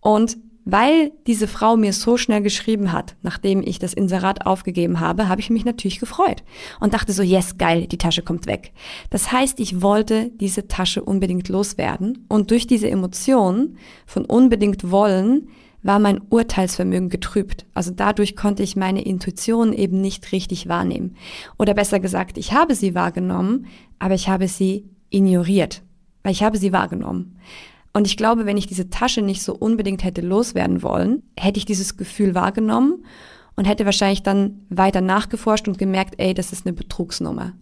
Und 0.00 0.36
weil 0.64 1.12
diese 1.26 1.48
Frau 1.48 1.76
mir 1.76 1.92
so 1.92 2.16
schnell 2.16 2.42
geschrieben 2.42 2.92
hat, 2.92 3.16
nachdem 3.22 3.62
ich 3.62 3.78
das 3.78 3.94
Inserat 3.94 4.46
aufgegeben 4.46 5.00
habe, 5.00 5.28
habe 5.28 5.40
ich 5.40 5.50
mich 5.50 5.64
natürlich 5.64 6.00
gefreut 6.00 6.42
und 6.80 6.94
dachte 6.94 7.12
so, 7.12 7.22
yes, 7.22 7.58
geil, 7.58 7.86
die 7.86 7.98
Tasche 7.98 8.22
kommt 8.22 8.46
weg. 8.46 8.72
Das 9.10 9.32
heißt, 9.32 9.60
ich 9.60 9.82
wollte 9.82 10.30
diese 10.34 10.68
Tasche 10.68 11.02
unbedingt 11.02 11.48
loswerden 11.48 12.26
und 12.28 12.50
durch 12.50 12.66
diese 12.66 12.90
Emotion 12.90 13.76
von 14.06 14.24
unbedingt 14.24 14.90
wollen 14.90 15.48
war 15.82 15.98
mein 15.98 16.20
Urteilsvermögen 16.28 17.08
getrübt. 17.08 17.64
Also 17.74 17.90
dadurch 17.90 18.36
konnte 18.36 18.62
ich 18.62 18.76
meine 18.76 19.02
Intuition 19.02 19.72
eben 19.72 20.00
nicht 20.00 20.30
richtig 20.32 20.68
wahrnehmen. 20.68 21.16
Oder 21.58 21.74
besser 21.74 22.00
gesagt, 22.00 22.36
ich 22.36 22.52
habe 22.52 22.74
sie 22.74 22.94
wahrgenommen, 22.94 23.66
aber 23.98 24.14
ich 24.14 24.28
habe 24.28 24.46
sie 24.46 24.84
ignoriert, 25.08 25.82
weil 26.22 26.32
ich 26.32 26.42
habe 26.42 26.58
sie 26.58 26.72
wahrgenommen. 26.72 27.38
Und 27.92 28.06
ich 28.06 28.16
glaube, 28.16 28.46
wenn 28.46 28.56
ich 28.56 28.66
diese 28.66 28.90
Tasche 28.90 29.22
nicht 29.22 29.42
so 29.42 29.54
unbedingt 29.54 30.04
hätte 30.04 30.20
loswerden 30.20 30.82
wollen, 30.82 31.22
hätte 31.36 31.58
ich 31.58 31.64
dieses 31.64 31.96
Gefühl 31.96 32.34
wahrgenommen 32.34 33.04
und 33.56 33.66
hätte 33.66 33.84
wahrscheinlich 33.84 34.22
dann 34.22 34.64
weiter 34.70 35.00
nachgeforscht 35.00 35.68
und 35.68 35.76
gemerkt, 35.76 36.14
ey, 36.18 36.32
das 36.32 36.52
ist 36.52 36.66
eine 36.66 36.72
Betrugsnummer. 36.72 37.52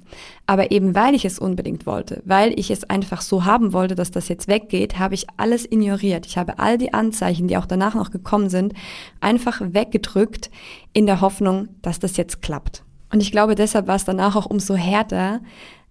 Aber 0.47 0.71
eben 0.71 0.95
weil 0.95 1.15
ich 1.15 1.25
es 1.25 1.39
unbedingt 1.39 1.87
wollte, 1.87 2.23
weil 2.25 2.59
ich 2.59 2.71
es 2.71 2.85
einfach 2.85 3.23
so 3.23 3.45
haben 3.45 3.73
wollte, 3.73 3.95
dass 3.95 4.11
das 4.11 4.29
jetzt 4.29 4.49
weggeht, 4.49 4.99
habe 4.99 5.15
ich 5.15 5.27
alles 5.39 5.65
ignoriert. 5.65 6.27
Ich 6.27 6.37
habe 6.37 6.59
all 6.59 6.79
die 6.79 6.93
Anzeichen, 6.95 7.49
die 7.49 7.57
auch 7.57 7.67
danach 7.67 7.95
noch 7.95 8.11
gekommen 8.11 8.51
sind, 8.51 8.75
einfach 9.21 9.61
weggedrückt 9.61 10.51
in 10.93 11.07
der 11.07 11.21
Hoffnung, 11.21 11.69
dass 11.83 11.99
das 11.99 12.17
jetzt 12.17 12.43
klappt. 12.43 12.85
Und 13.11 13.23
ich 13.23 13.33
glaube, 13.33 13.55
deshalb 13.55 13.87
war 13.87 13.97
es 13.97 14.05
danach 14.05 14.37
auch 14.37 14.47
umso 14.47 14.75
härter, 14.75 15.41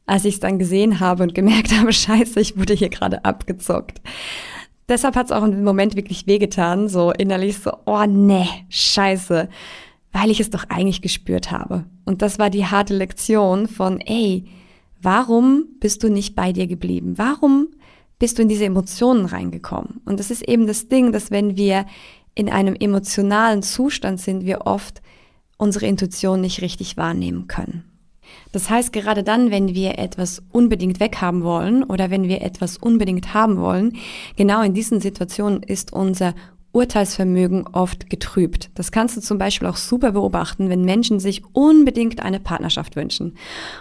als 0.07 0.25
ich 0.25 0.35
es 0.35 0.39
dann 0.39 0.57
gesehen 0.57 0.99
habe 0.99 1.21
und 1.21 1.35
gemerkt 1.35 1.71
habe, 1.77 1.93
scheiße, 1.93 2.39
ich 2.39 2.57
wurde 2.57 2.73
hier 2.73 2.89
gerade 2.89 3.23
abgezockt. 3.23 4.01
deshalb 4.89 5.15
hat 5.15 5.27
es 5.27 5.31
auch 5.31 5.43
im 5.43 5.63
Moment 5.63 5.95
wirklich 5.95 6.25
wehgetan, 6.25 6.89
so 6.89 7.11
innerlich 7.11 7.59
so, 7.59 7.71
oh 7.85 8.05
nee, 8.07 8.47
scheiße, 8.69 9.49
weil 10.11 10.31
ich 10.31 10.39
es 10.39 10.49
doch 10.49 10.63
eigentlich 10.69 11.01
gespürt 11.01 11.51
habe. 11.51 11.85
Und 12.05 12.21
das 12.23 12.39
war 12.39 12.49
die 12.49 12.65
harte 12.65 12.95
Lektion 12.95 13.67
von, 13.67 13.99
ey, 13.99 14.45
warum 15.01 15.65
bist 15.79 16.03
du 16.03 16.09
nicht 16.09 16.35
bei 16.35 16.53
dir 16.53 16.65
geblieben? 16.65 17.17
Warum 17.17 17.67
bist 18.17 18.37
du 18.37 18.41
in 18.41 18.49
diese 18.49 18.65
Emotionen 18.65 19.25
reingekommen? 19.25 20.01
Und 20.05 20.19
das 20.19 20.31
ist 20.31 20.47
eben 20.47 20.65
das 20.65 20.87
Ding, 20.87 21.11
dass 21.11 21.29
wenn 21.29 21.57
wir 21.57 21.85
in 22.33 22.49
einem 22.49 22.75
emotionalen 22.75 23.61
Zustand 23.61 24.21
sind, 24.21 24.45
wir 24.45 24.61
oft 24.65 25.01
unsere 25.57 25.85
Intuition 25.85 26.39
nicht 26.39 26.61
richtig 26.61 26.95
wahrnehmen 26.97 27.47
können. 27.47 27.96
Das 28.51 28.69
heißt, 28.69 28.93
gerade 28.93 29.23
dann, 29.23 29.51
wenn 29.51 29.73
wir 29.75 29.97
etwas 29.99 30.41
unbedingt 30.51 30.99
weghaben 30.99 31.43
wollen 31.43 31.83
oder 31.83 32.09
wenn 32.09 32.27
wir 32.27 32.41
etwas 32.41 32.77
unbedingt 32.77 33.33
haben 33.33 33.57
wollen, 33.57 33.93
genau 34.35 34.61
in 34.61 34.73
diesen 34.73 35.01
Situationen 35.01 35.63
ist 35.63 35.93
unser 35.93 36.33
Urteilsvermögen 36.77 37.65
oft 37.65 38.09
getrübt. 38.09 38.69
Das 38.75 38.91
kannst 38.91 39.17
du 39.17 39.21
zum 39.21 39.39
Beispiel 39.39 39.67
auch 39.67 39.77
super 39.77 40.11
beobachten, 40.11 40.69
wenn 40.69 40.85
Menschen 40.85 41.19
sich 41.19 41.41
unbedingt 41.53 42.21
eine 42.21 42.39
Partnerschaft 42.39 42.95
wünschen. 42.95 43.35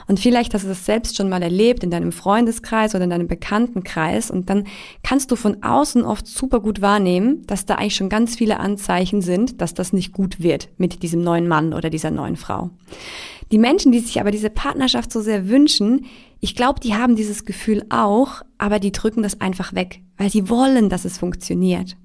Und 0.08 0.18
vielleicht 0.18 0.54
hast 0.54 0.64
du 0.64 0.68
das 0.68 0.86
selbst 0.86 1.16
schon 1.16 1.28
mal 1.28 1.42
erlebt 1.42 1.84
in 1.84 1.90
deinem 1.90 2.10
Freundeskreis 2.10 2.94
oder 2.94 3.04
in 3.04 3.10
deinem 3.10 3.28
Bekanntenkreis 3.28 4.30
und 4.30 4.48
dann 4.48 4.64
kannst 5.02 5.30
du 5.30 5.36
von 5.36 5.62
außen 5.62 6.04
oft 6.04 6.26
super 6.26 6.60
gut 6.60 6.80
wahrnehmen, 6.80 7.46
dass 7.46 7.66
da 7.66 7.74
eigentlich 7.74 7.96
schon 7.96 8.08
ganz 8.08 8.36
viele 8.36 8.60
Anzeichen 8.60 9.20
sind, 9.20 9.60
dass 9.60 9.74
das 9.74 9.92
nicht 9.92 10.14
gut 10.14 10.40
wird 10.40 10.70
mit 10.78 11.02
diesem 11.02 11.20
neuen 11.22 11.48
Mann 11.48 11.74
oder 11.74 11.90
dieser 11.90 12.10
neuen 12.10 12.36
Frau. 12.36 12.70
Die 13.52 13.58
Menschen, 13.58 13.92
die 13.92 14.00
sich 14.00 14.20
aber 14.20 14.30
diese 14.30 14.50
Partnerschaft 14.50 15.12
so 15.12 15.20
sehr 15.20 15.48
wünschen, 15.48 16.06
ich 16.40 16.54
glaube, 16.54 16.80
die 16.80 16.94
haben 16.94 17.16
dieses 17.16 17.44
Gefühl 17.44 17.84
auch, 17.90 18.42
aber 18.58 18.78
die 18.78 18.92
drücken 18.92 19.22
das 19.22 19.40
einfach 19.40 19.74
weg, 19.74 20.00
weil 20.16 20.30
sie 20.30 20.48
wollen, 20.48 20.88
dass 20.88 21.04
es 21.04 21.18
funktioniert. 21.18 21.96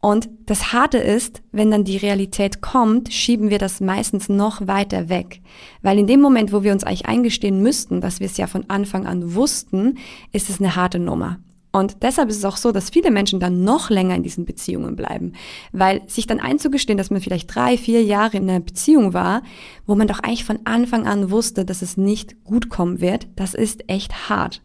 Und 0.00 0.30
das 0.46 0.72
Harte 0.72 0.96
ist, 0.96 1.42
wenn 1.52 1.70
dann 1.70 1.84
die 1.84 1.98
Realität 1.98 2.62
kommt, 2.62 3.12
schieben 3.12 3.50
wir 3.50 3.58
das 3.58 3.80
meistens 3.80 4.30
noch 4.30 4.66
weiter 4.66 5.10
weg. 5.10 5.42
Weil 5.82 5.98
in 5.98 6.06
dem 6.06 6.20
Moment, 6.20 6.52
wo 6.52 6.62
wir 6.62 6.72
uns 6.72 6.84
eigentlich 6.84 7.06
eingestehen 7.06 7.62
müssten, 7.62 8.00
dass 8.00 8.18
wir 8.18 8.26
es 8.26 8.38
ja 8.38 8.46
von 8.46 8.64
Anfang 8.68 9.06
an 9.06 9.34
wussten, 9.34 9.98
ist 10.32 10.48
es 10.48 10.58
eine 10.58 10.74
harte 10.74 10.98
Nummer. 10.98 11.38
Und 11.72 12.02
deshalb 12.02 12.30
ist 12.30 12.38
es 12.38 12.44
auch 12.44 12.56
so, 12.56 12.72
dass 12.72 12.90
viele 12.90 13.12
Menschen 13.12 13.38
dann 13.38 13.62
noch 13.62 13.90
länger 13.90 14.16
in 14.16 14.24
diesen 14.24 14.44
Beziehungen 14.44 14.96
bleiben. 14.96 15.34
Weil 15.70 16.02
sich 16.08 16.26
dann 16.26 16.40
einzugestehen, 16.40 16.98
dass 16.98 17.10
man 17.10 17.20
vielleicht 17.20 17.54
drei, 17.54 17.76
vier 17.76 18.02
Jahre 18.02 18.38
in 18.38 18.50
einer 18.50 18.60
Beziehung 18.60 19.12
war, 19.12 19.42
wo 19.86 19.94
man 19.94 20.08
doch 20.08 20.18
eigentlich 20.20 20.44
von 20.44 20.60
Anfang 20.64 21.06
an 21.06 21.30
wusste, 21.30 21.64
dass 21.64 21.82
es 21.82 21.96
nicht 21.96 22.42
gut 22.44 22.70
kommen 22.70 23.00
wird, 23.00 23.28
das 23.36 23.54
ist 23.54 23.88
echt 23.88 24.28
hart. 24.28 24.62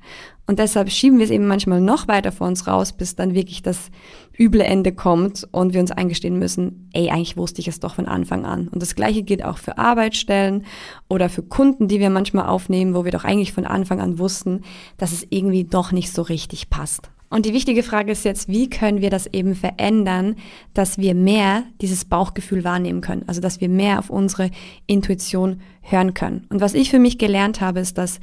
Und 0.47 0.59
deshalb 0.59 0.91
schieben 0.91 1.17
wir 1.17 1.25
es 1.25 1.31
eben 1.31 1.47
manchmal 1.47 1.81
noch 1.81 2.07
weiter 2.07 2.31
vor 2.31 2.47
uns 2.47 2.67
raus, 2.67 2.93
bis 2.93 3.15
dann 3.15 3.33
wirklich 3.33 3.63
das 3.63 3.89
üble 4.37 4.61
Ende 4.61 4.91
kommt 4.91 5.47
und 5.51 5.73
wir 5.73 5.81
uns 5.81 5.91
eingestehen 5.91 6.37
müssen, 6.37 6.89
ey, 6.93 7.09
eigentlich 7.09 7.37
wusste 7.37 7.61
ich 7.61 7.67
es 7.67 7.79
doch 7.79 7.95
von 7.95 8.07
Anfang 8.07 8.45
an. 8.45 8.67
Und 8.67 8.81
das 8.81 8.95
gleiche 8.95 9.23
gilt 9.23 9.43
auch 9.43 9.57
für 9.57 9.77
Arbeitsstellen 9.77 10.65
oder 11.09 11.29
für 11.29 11.41
Kunden, 11.41 11.87
die 11.87 11.99
wir 11.99 12.09
manchmal 12.09 12.47
aufnehmen, 12.47 12.93
wo 12.93 13.05
wir 13.05 13.11
doch 13.11 13.23
eigentlich 13.23 13.53
von 13.53 13.65
Anfang 13.65 14.01
an 14.01 14.19
wussten, 14.19 14.61
dass 14.97 15.11
es 15.11 15.25
irgendwie 15.29 15.63
doch 15.63 15.91
nicht 15.91 16.11
so 16.11 16.21
richtig 16.21 16.69
passt. 16.69 17.09
Und 17.29 17.45
die 17.45 17.53
wichtige 17.53 17.83
Frage 17.83 18.11
ist 18.11 18.23
jetzt, 18.23 18.47
wie 18.47 18.69
können 18.69 19.01
wir 19.01 19.09
das 19.09 19.27
eben 19.27 19.55
verändern, 19.55 20.35
dass 20.73 20.99
wir 20.99 21.15
mehr 21.15 21.63
dieses 21.81 22.05
Bauchgefühl 22.05 22.63
wahrnehmen 22.63 23.01
können, 23.01 23.23
also 23.27 23.41
dass 23.41 23.59
wir 23.59 23.67
mehr 23.67 23.99
auf 23.99 24.09
unsere 24.09 24.51
Intuition 24.85 25.59
hören 25.81 26.13
können. 26.13 26.45
Und 26.49 26.61
was 26.61 26.75
ich 26.75 26.91
für 26.91 26.99
mich 26.99 27.17
gelernt 27.17 27.61
habe, 27.61 27.79
ist, 27.79 27.97
dass 27.97 28.19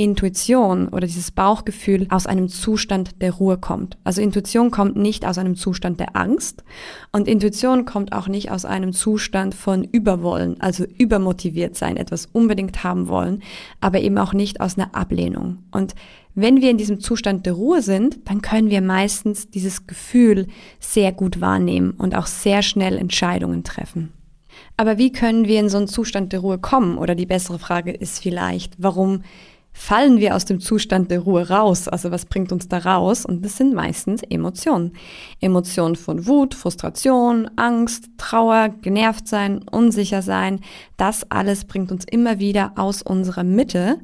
Intuition 0.00 0.88
oder 0.88 1.06
dieses 1.06 1.30
Bauchgefühl 1.30 2.06
aus 2.08 2.24
einem 2.26 2.48
Zustand 2.48 3.20
der 3.20 3.32
Ruhe 3.34 3.58
kommt. 3.58 3.98
Also 4.02 4.22
Intuition 4.22 4.70
kommt 4.70 4.96
nicht 4.96 5.26
aus 5.26 5.36
einem 5.36 5.56
Zustand 5.56 6.00
der 6.00 6.16
Angst 6.16 6.64
und 7.12 7.28
Intuition 7.28 7.84
kommt 7.84 8.14
auch 8.14 8.26
nicht 8.26 8.50
aus 8.50 8.64
einem 8.64 8.94
Zustand 8.94 9.54
von 9.54 9.84
Überwollen, 9.84 10.58
also 10.58 10.84
übermotiviert 10.84 11.76
sein, 11.76 11.98
etwas 11.98 12.24
unbedingt 12.24 12.82
haben 12.82 13.08
wollen, 13.08 13.42
aber 13.82 14.00
eben 14.00 14.16
auch 14.16 14.32
nicht 14.32 14.62
aus 14.62 14.78
einer 14.78 14.94
Ablehnung. 14.94 15.64
Und 15.70 15.94
wenn 16.34 16.62
wir 16.62 16.70
in 16.70 16.78
diesem 16.78 17.00
Zustand 17.00 17.44
der 17.44 17.52
Ruhe 17.52 17.82
sind, 17.82 18.20
dann 18.24 18.40
können 18.40 18.70
wir 18.70 18.80
meistens 18.80 19.50
dieses 19.50 19.86
Gefühl 19.86 20.46
sehr 20.78 21.12
gut 21.12 21.42
wahrnehmen 21.42 21.90
und 21.90 22.16
auch 22.16 22.26
sehr 22.26 22.62
schnell 22.62 22.96
Entscheidungen 22.96 23.64
treffen. 23.64 24.14
Aber 24.78 24.96
wie 24.96 25.12
können 25.12 25.46
wir 25.46 25.60
in 25.60 25.68
so 25.68 25.76
einen 25.76 25.88
Zustand 25.88 26.32
der 26.32 26.40
Ruhe 26.40 26.58
kommen? 26.58 26.96
Oder 26.96 27.14
die 27.14 27.26
bessere 27.26 27.58
Frage 27.58 27.92
ist 27.92 28.22
vielleicht, 28.22 28.74
warum 28.78 29.22
fallen 29.80 30.18
wir 30.18 30.36
aus 30.36 30.44
dem 30.44 30.60
Zustand 30.60 31.10
der 31.10 31.20
Ruhe 31.20 31.48
raus. 31.48 31.88
Also 31.88 32.10
was 32.10 32.26
bringt 32.26 32.52
uns 32.52 32.68
da 32.68 32.76
raus? 32.76 33.24
Und 33.24 33.42
das 33.42 33.56
sind 33.56 33.72
meistens 33.72 34.22
Emotionen. 34.22 34.92
Emotionen 35.40 35.96
von 35.96 36.26
Wut, 36.26 36.54
Frustration, 36.54 37.50
Angst, 37.56 38.10
Trauer, 38.18 38.68
genervt 38.82 39.26
sein, 39.26 39.62
unsicher 39.70 40.20
sein. 40.20 40.60
Das 40.98 41.30
alles 41.30 41.64
bringt 41.64 41.90
uns 41.92 42.04
immer 42.04 42.38
wieder 42.38 42.72
aus 42.76 43.00
unserer 43.00 43.42
Mitte. 43.42 44.00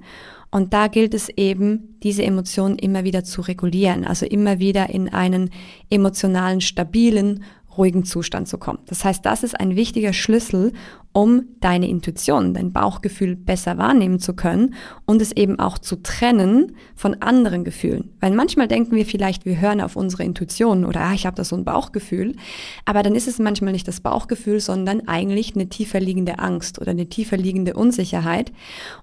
Und 0.51 0.73
da 0.73 0.87
gilt 0.87 1.13
es 1.13 1.29
eben, 1.29 1.99
diese 2.03 2.23
Emotionen 2.23 2.79
immer 2.79 3.05
wieder 3.05 3.23
zu 3.23 3.43
regulieren, 3.43 4.07
also 4.07 4.25
immer 4.25 4.59
wieder 4.59 4.89
in 4.89 5.13
einen 5.13 5.51
emotionalen, 5.91 6.63
stabilen, 6.63 7.45
ruhigen 7.77 8.05
Zustand 8.05 8.49
zu 8.49 8.57
kommen. 8.57 8.79
Das 8.87 9.05
heißt, 9.05 9.27
das 9.27 9.43
ist 9.43 9.61
ein 9.61 9.77
wichtiger 9.77 10.15
Schlüssel, 10.15 10.73
um 11.17 11.45
deine 11.61 11.89
Intuition, 11.89 12.53
dein 12.53 12.75
Bauchgefühl 12.75 13.37
besser 13.37 13.79
wahrnehmen 13.79 14.19
zu 14.19 14.35
können 14.35 14.75
und 15.07 15.23
es 15.23 15.33
eben 15.33 15.59
auch 15.59 15.79
zu 15.79 16.03
trennen 16.03 16.77
von 16.95 17.23
anderen 17.23 17.65
Gefühlen. 17.65 18.11
Weil 18.21 18.33
manchmal 18.33 18.69
denken 18.69 18.95
wir 18.95 19.07
vielleicht, 19.07 19.47
wir 19.47 19.59
hören 19.59 19.81
auf 19.81 19.97
unsere 19.97 20.25
Intuition 20.25 20.85
oder 20.85 21.01
ah, 21.01 21.15
ich 21.15 21.25
habe 21.25 21.35
da 21.35 21.43
so 21.43 21.57
ein 21.57 21.65
Bauchgefühl, 21.65 22.37
aber 22.85 23.03
dann 23.03 23.15
ist 23.15 23.29
es 23.29 23.39
manchmal 23.39 23.73
nicht 23.73 23.89
das 23.89 24.01
Bauchgefühl, 24.01 24.61
sondern 24.61 25.09
eigentlich 25.09 25.55
eine 25.55 25.71
tiefer 25.71 26.01
liegende 26.01 26.39
Angst 26.39 26.83
oder 26.83 26.91
eine 26.91 27.07
tiefer 27.07 27.39
liegende 27.39 27.73
Unsicherheit 27.73 28.53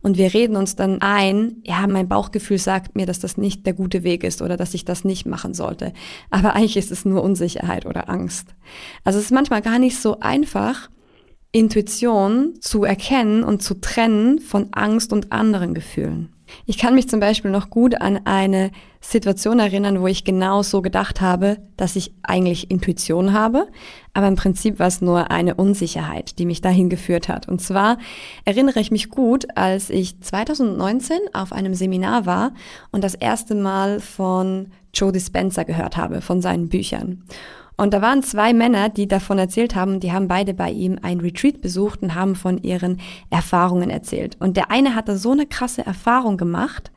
und 0.04 0.16
wir 0.16 0.36
reden 0.36 0.56
uns 0.56 0.76
dann 0.76 1.02
ein, 1.02 1.64
ja, 1.64 1.88
mein 1.88 2.08
Bauchgefühl 2.08 2.60
sagt 2.60 2.96
mir, 2.96 3.08
dass 3.08 3.22
das 3.22 3.38
nicht 3.38 3.66
der 3.66 3.74
gute 3.74 4.04
Weg 4.04 4.24
ist 4.24 4.44
oder 4.44 4.56
dass 4.56 4.76
ich 4.76 4.86
das 4.86 5.04
nicht 5.04 5.26
machen 5.26 5.56
sollte, 5.56 5.94
aber 6.30 6.54
eigentlich 6.56 6.78
ist 6.78 6.92
es 6.92 7.06
nur 7.06 7.24
Unsicherheit 7.24 7.88
oder 7.88 8.08
Angst. 8.08 8.50
Also 9.04 9.18
es 9.18 9.26
ist 9.26 9.32
manchmal 9.32 9.64
gar 9.64 9.80
nicht 9.80 10.00
so 10.00 10.20
einfach, 10.20 10.92
Intuition 11.54 12.56
zu 12.60 12.84
erkennen 12.84 13.44
und 13.44 13.62
zu 13.62 13.76
trennen 13.76 14.40
von 14.40 14.74
Angst 14.74 15.14
und 15.14 15.32
anderen 15.32 15.74
Gefühlen. 15.74 16.34
Ich 16.66 16.78
kann 16.78 16.96
mich 16.96 17.08
zum 17.08 17.20
Beispiel 17.20 17.52
noch 17.52 17.70
gut 17.70 18.02
an 18.02 18.22
eine 18.26 18.72
Situation 19.02 19.60
erinnern, 19.60 20.02
wo 20.02 20.08
ich 20.08 20.24
genau 20.24 20.64
so 20.64 20.82
gedacht 20.82 21.22
habe, 21.22 21.58
dass 21.78 21.96
ich 21.96 22.14
eigentlich 22.24 22.72
Intuition 22.72 23.34
habe, 23.34 23.68
aber 24.14 24.28
im 24.28 24.36
Prinzip 24.36 24.80
war 24.80 24.88
es 24.88 25.02
nur 25.02 25.30
eine 25.30 25.56
Unsicherheit, 25.56 26.40
die 26.40 26.46
mich 26.46 26.62
dahin 26.62 26.90
geführt 26.90 27.28
hat. 27.28 27.48
Und 27.48 27.62
zwar 27.62 27.98
erinnere 28.46 28.80
ich 28.80 28.92
mich 28.92 29.10
gut, 29.10 29.46
als 29.56 29.90
ich 29.90 30.20
2019 30.22 31.18
auf 31.34 31.54
einem 31.54 31.76
Seminar 31.76 32.26
war 32.26 32.54
und 32.92 33.04
das 33.04 33.16
erste 33.16 33.56
Mal 33.56 34.00
von 34.00 34.68
Joe 34.94 35.12
Dispenza 35.12 35.64
gehört 35.64 35.98
habe, 35.98 36.22
von 36.22 36.42
seinen 36.42 36.70
Büchern. 36.70 37.24
Und 37.76 37.94
da 37.94 38.02
waren 38.02 38.22
zwei 38.24 38.54
Männer, 38.54 38.90
die 38.90 39.08
davon 39.08 39.40
erzählt 39.40 39.76
haben, 39.76 40.00
die 40.00 40.12
haben 40.12 40.28
beide 40.28 40.54
bei 40.54 40.70
ihm 40.70 41.00
ein 41.02 41.20
Retreat 41.20 41.62
besucht 41.62 42.02
und 42.02 42.16
haben 42.16 42.36
von 42.36 42.58
ihren 42.60 43.00
Erfahrungen 43.30 43.90
erzählt. 43.90 44.38
Und 44.40 44.58
der 44.58 44.70
eine 44.70 44.96
hatte 44.96 45.18
so 45.18 45.32
eine 45.32 45.48
krasse 45.48 45.86
Erfahrung 45.86 46.38
gemacht, 46.38 46.92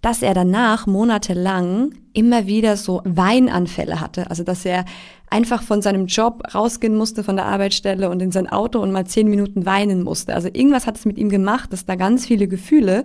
dass 0.00 0.22
er 0.22 0.34
danach 0.34 0.86
monatelang 0.86 1.94
immer 2.12 2.46
wieder 2.46 2.76
so 2.76 3.02
Weinanfälle 3.04 4.00
hatte. 4.00 4.30
Also 4.30 4.44
dass 4.44 4.64
er 4.64 4.84
einfach 5.30 5.62
von 5.62 5.82
seinem 5.82 6.06
Job 6.06 6.42
rausgehen 6.54 6.96
musste, 6.96 7.24
von 7.24 7.36
der 7.36 7.46
Arbeitsstelle 7.46 8.10
und 8.10 8.20
in 8.20 8.32
sein 8.32 8.48
Auto 8.48 8.80
und 8.80 8.92
mal 8.92 9.06
zehn 9.06 9.28
Minuten 9.28 9.66
weinen 9.66 10.02
musste. 10.02 10.34
Also 10.34 10.48
irgendwas 10.48 10.86
hat 10.86 10.96
es 10.96 11.04
mit 11.04 11.18
ihm 11.18 11.28
gemacht, 11.28 11.72
dass 11.72 11.86
da 11.86 11.94
ganz 11.96 12.26
viele 12.26 12.48
Gefühle 12.48 13.04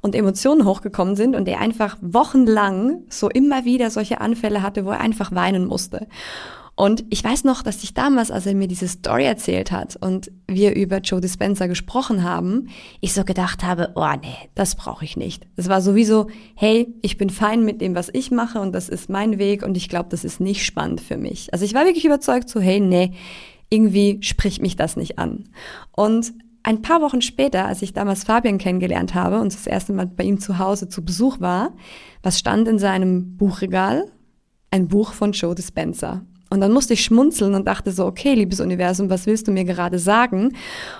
und 0.00 0.14
Emotionen 0.14 0.64
hochgekommen 0.64 1.16
sind 1.16 1.34
und 1.34 1.48
er 1.48 1.60
einfach 1.60 1.96
wochenlang 2.00 3.02
so 3.08 3.28
immer 3.28 3.64
wieder 3.64 3.90
solche 3.90 4.20
Anfälle 4.20 4.62
hatte, 4.62 4.84
wo 4.84 4.90
er 4.90 5.00
einfach 5.00 5.32
weinen 5.32 5.66
musste. 5.66 6.06
Und 6.78 7.06
ich 7.08 7.24
weiß 7.24 7.44
noch, 7.44 7.62
dass 7.62 7.82
ich 7.82 7.94
damals, 7.94 8.30
als 8.30 8.44
er 8.44 8.54
mir 8.54 8.68
diese 8.68 8.86
Story 8.86 9.24
erzählt 9.24 9.72
hat 9.72 9.96
und 9.96 10.30
wir 10.46 10.76
über 10.76 10.98
Joe 10.98 11.22
Dispenza 11.22 11.68
gesprochen 11.68 12.22
haben, 12.22 12.68
ich 13.00 13.14
so 13.14 13.24
gedacht 13.24 13.64
habe, 13.64 13.92
oh 13.94 14.12
nee, 14.20 14.50
das 14.54 14.76
brauche 14.76 15.06
ich 15.06 15.16
nicht. 15.16 15.46
Es 15.56 15.70
war 15.70 15.80
sowieso, 15.80 16.26
hey, 16.54 16.86
ich 17.00 17.16
bin 17.16 17.30
fein 17.30 17.64
mit 17.64 17.80
dem, 17.80 17.94
was 17.94 18.10
ich 18.12 18.30
mache 18.30 18.60
und 18.60 18.72
das 18.72 18.90
ist 18.90 19.08
mein 19.08 19.38
Weg 19.38 19.62
und 19.62 19.74
ich 19.78 19.88
glaube, 19.88 20.10
das 20.10 20.22
ist 20.22 20.38
nicht 20.38 20.66
spannend 20.66 21.00
für 21.00 21.16
mich. 21.16 21.50
Also 21.54 21.64
ich 21.64 21.72
war 21.72 21.86
wirklich 21.86 22.04
überzeugt 22.04 22.50
so, 22.50 22.60
hey, 22.60 22.78
nee, 22.78 23.12
irgendwie 23.70 24.18
spricht 24.20 24.60
mich 24.60 24.76
das 24.76 24.96
nicht 24.96 25.18
an. 25.18 25.44
Und 25.92 26.34
ein 26.62 26.82
paar 26.82 27.00
Wochen 27.00 27.22
später, 27.22 27.64
als 27.64 27.80
ich 27.80 27.94
damals 27.94 28.24
Fabian 28.24 28.58
kennengelernt 28.58 29.14
habe 29.14 29.40
und 29.40 29.54
das 29.54 29.66
erste 29.66 29.94
Mal 29.94 30.06
bei 30.06 30.24
ihm 30.24 30.40
zu 30.40 30.58
Hause 30.58 30.90
zu 30.90 31.02
Besuch 31.02 31.40
war, 31.40 31.72
was 32.22 32.38
stand 32.38 32.68
in 32.68 32.78
seinem 32.78 33.38
Buchregal? 33.38 34.12
Ein 34.70 34.88
Buch 34.88 35.14
von 35.14 35.32
Joe 35.32 35.54
Dispenza. 35.54 36.26
Und 36.48 36.60
dann 36.60 36.72
musste 36.72 36.94
ich 36.94 37.02
schmunzeln 37.02 37.54
und 37.54 37.66
dachte 37.66 37.90
so, 37.90 38.06
okay, 38.06 38.34
liebes 38.34 38.60
Universum, 38.60 39.10
was 39.10 39.26
willst 39.26 39.48
du 39.48 39.52
mir 39.52 39.64
gerade 39.64 39.98
sagen? 39.98 40.52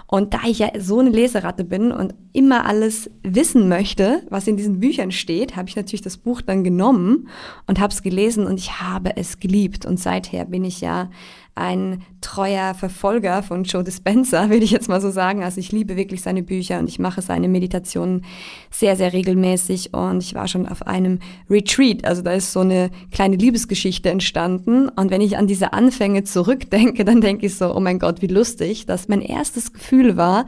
Und 0.09 0.35
da 0.35 0.41
ich 0.47 0.59
ja 0.59 0.71
so 0.79 0.99
eine 0.99 1.11
Leseratte 1.11 1.63
bin 1.65 1.93
und 1.93 2.15
immer 2.33 2.67
alles 2.67 3.09
wissen 3.23 3.69
möchte, 3.69 4.23
was 4.29 4.49
in 4.49 4.57
diesen 4.57 4.81
Büchern 4.81 5.13
steht, 5.13 5.55
habe 5.55 5.69
ich 5.69 5.77
natürlich 5.77 6.03
das 6.03 6.17
Buch 6.17 6.43
dann 6.43 6.65
genommen 6.65 7.29
und 7.69 7.79
habe 7.79 7.93
es 7.93 8.03
gelesen 8.03 8.45
und 8.45 8.59
ich 8.59 8.81
habe 8.81 9.17
es 9.17 9.39
geliebt. 9.39 9.87
Und 9.87 10.01
seither 10.01 10.47
bin 10.47 10.65
ich 10.65 10.81
ja 10.81 11.11
ein 11.57 12.03
treuer 12.21 12.75
Verfolger 12.75 13.43
von 13.43 13.65
Joe 13.65 13.83
Dispenza, 13.83 14.51
will 14.51 14.63
ich 14.63 14.71
jetzt 14.71 14.89
mal 14.89 15.01
so 15.01 15.11
sagen. 15.11 15.43
Also 15.43 15.59
ich 15.59 15.73
liebe 15.73 15.97
wirklich 15.97 16.23
seine 16.23 16.43
Bücher 16.43 16.79
und 16.79 16.89
ich 16.89 16.99
mache 16.99 17.23
seine 17.23 17.49
Meditationen 17.49 18.25
sehr, 18.71 18.95
sehr 18.95 19.13
regelmäßig 19.13 19.93
und 19.95 20.23
ich 20.23 20.35
war 20.35 20.47
schon 20.47 20.69
auf 20.69 20.87
einem 20.87 21.19
Retreat. 21.51 22.05
Also 22.05 22.23
da 22.23 22.33
ist 22.33 22.53
so 22.53 22.61
eine 22.61 22.91
kleine 23.11 23.37
Liebesgeschichte 23.37 24.11
entstanden 24.11 24.89
und 24.91 25.11
wenn 25.11 25.23
ich 25.23 25.39
an 25.39 25.47
diese 25.47 25.73
Anfänge 25.73 26.25
zurückdenke, 26.25 27.05
dann 27.07 27.21
denke 27.21 27.47
ich 27.47 27.57
so, 27.57 27.75
oh 27.75 27.81
mein 27.81 27.99
Gott, 27.99 28.23
wie 28.23 28.29
lustig, 28.29 28.87
dass 28.87 29.09
mein 29.09 29.23
erstes 29.23 29.73
Gefühl 29.73 30.17
war, 30.17 30.47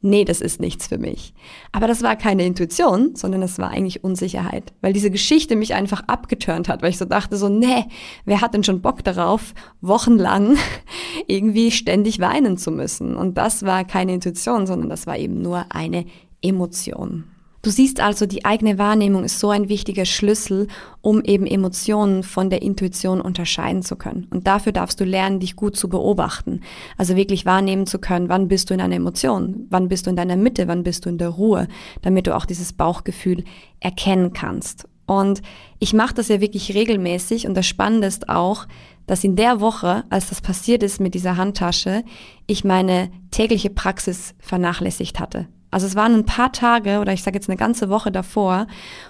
nee, 0.00 0.24
das 0.24 0.40
ist 0.40 0.60
nichts 0.60 0.86
für 0.86 0.98
mich. 0.98 1.34
Aber 1.72 1.86
das 1.86 2.02
war 2.02 2.16
keine 2.16 2.44
Intuition, 2.44 3.16
sondern 3.16 3.40
das 3.40 3.58
war 3.58 3.70
eigentlich 3.70 4.04
Unsicherheit, 4.04 4.72
weil 4.80 4.92
diese 4.92 5.10
Geschichte 5.10 5.56
mich 5.56 5.74
einfach 5.74 6.02
abgeturnt 6.06 6.68
hat, 6.68 6.82
weil 6.82 6.90
ich 6.90 6.98
so 6.98 7.04
dachte 7.04 7.36
so, 7.36 7.48
nee, 7.48 7.84
wer 8.24 8.40
hat 8.40 8.54
denn 8.54 8.64
schon 8.64 8.82
Bock 8.82 9.04
darauf, 9.04 9.54
wochenlang 9.80 10.56
irgendwie 11.26 11.70
ständig 11.70 12.20
weinen 12.20 12.58
zu 12.58 12.70
müssen? 12.70 13.16
Und 13.16 13.38
das 13.38 13.64
war 13.64 13.84
keine 13.84 14.14
Intuition, 14.14 14.66
sondern 14.66 14.88
das 14.88 15.06
war 15.06 15.16
eben 15.16 15.42
nur 15.42 15.66
eine 15.70 16.06
Emotion. 16.42 17.24
Du 17.66 17.72
siehst 17.72 17.98
also, 17.98 18.26
die 18.26 18.44
eigene 18.44 18.78
Wahrnehmung 18.78 19.24
ist 19.24 19.40
so 19.40 19.50
ein 19.50 19.68
wichtiger 19.68 20.04
Schlüssel, 20.04 20.68
um 21.00 21.20
eben 21.24 21.48
Emotionen 21.48 22.22
von 22.22 22.48
der 22.48 22.62
Intuition 22.62 23.20
unterscheiden 23.20 23.82
zu 23.82 23.96
können. 23.96 24.28
Und 24.30 24.46
dafür 24.46 24.70
darfst 24.70 25.00
du 25.00 25.04
lernen, 25.04 25.40
dich 25.40 25.56
gut 25.56 25.74
zu 25.74 25.88
beobachten. 25.88 26.60
Also 26.96 27.16
wirklich 27.16 27.44
wahrnehmen 27.44 27.88
zu 27.88 27.98
können, 27.98 28.28
wann 28.28 28.46
bist 28.46 28.70
du 28.70 28.74
in 28.74 28.80
einer 28.80 28.94
Emotion, 28.94 29.66
wann 29.68 29.88
bist 29.88 30.06
du 30.06 30.10
in 30.10 30.16
deiner 30.16 30.36
Mitte, 30.36 30.68
wann 30.68 30.84
bist 30.84 31.06
du 31.06 31.08
in 31.08 31.18
der 31.18 31.30
Ruhe, 31.30 31.66
damit 32.02 32.28
du 32.28 32.36
auch 32.36 32.46
dieses 32.46 32.72
Bauchgefühl 32.72 33.42
erkennen 33.80 34.32
kannst. 34.32 34.86
Und 35.04 35.42
ich 35.80 35.92
mache 35.92 36.14
das 36.14 36.28
ja 36.28 36.40
wirklich 36.40 36.72
regelmäßig 36.72 37.48
und 37.48 37.54
das 37.54 37.66
Spannende 37.66 38.06
ist 38.06 38.28
auch, 38.28 38.68
dass 39.08 39.24
in 39.24 39.34
der 39.34 39.58
Woche, 39.58 40.04
als 40.08 40.28
das 40.28 40.40
passiert 40.40 40.84
ist 40.84 41.00
mit 41.00 41.14
dieser 41.14 41.36
Handtasche, 41.36 42.04
ich 42.46 42.62
meine 42.62 43.10
tägliche 43.32 43.70
Praxis 43.70 44.36
vernachlässigt 44.38 45.18
hatte. 45.18 45.48
Also 45.70 45.86
es 45.86 45.94
waren 45.94 46.14
ein 46.14 46.26
paar 46.26 46.52
Tage 46.52 47.00
oder 47.00 47.12
ich 47.12 47.22
sage 47.22 47.36
jetzt 47.36 47.48
eine 47.48 47.56
ganze 47.56 47.88
Woche 47.88 48.10
davor, 48.10 48.66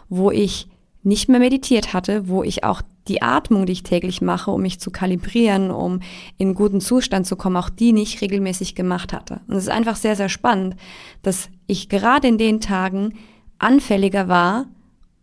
wo 0.08 0.30
ich 0.30 0.68
nicht 1.02 1.28
mehr 1.28 1.38
meditiert 1.38 1.92
hatte, 1.92 2.28
wo 2.28 2.42
ich 2.42 2.64
auch 2.64 2.82
die 3.06 3.22
Atmung, 3.22 3.64
die 3.66 3.74
ich 3.74 3.84
täglich 3.84 4.20
mache, 4.20 4.50
um 4.50 4.62
mich 4.62 4.80
zu 4.80 4.90
kalibrieren, 4.90 5.70
um 5.70 6.00
in 6.36 6.54
guten 6.54 6.80
Zustand 6.80 7.26
zu 7.26 7.36
kommen, 7.36 7.56
auch 7.56 7.70
die 7.70 7.92
nicht 7.92 8.20
regelmäßig 8.20 8.74
gemacht 8.74 9.12
hatte. 9.12 9.40
Und 9.46 9.54
es 9.54 9.64
ist 9.64 9.70
einfach 9.70 9.94
sehr, 9.94 10.16
sehr 10.16 10.28
spannend, 10.28 10.74
dass 11.22 11.48
ich 11.68 11.88
gerade 11.88 12.26
in 12.26 12.38
den 12.38 12.60
Tagen 12.60 13.14
anfälliger 13.58 14.26
war, 14.26 14.66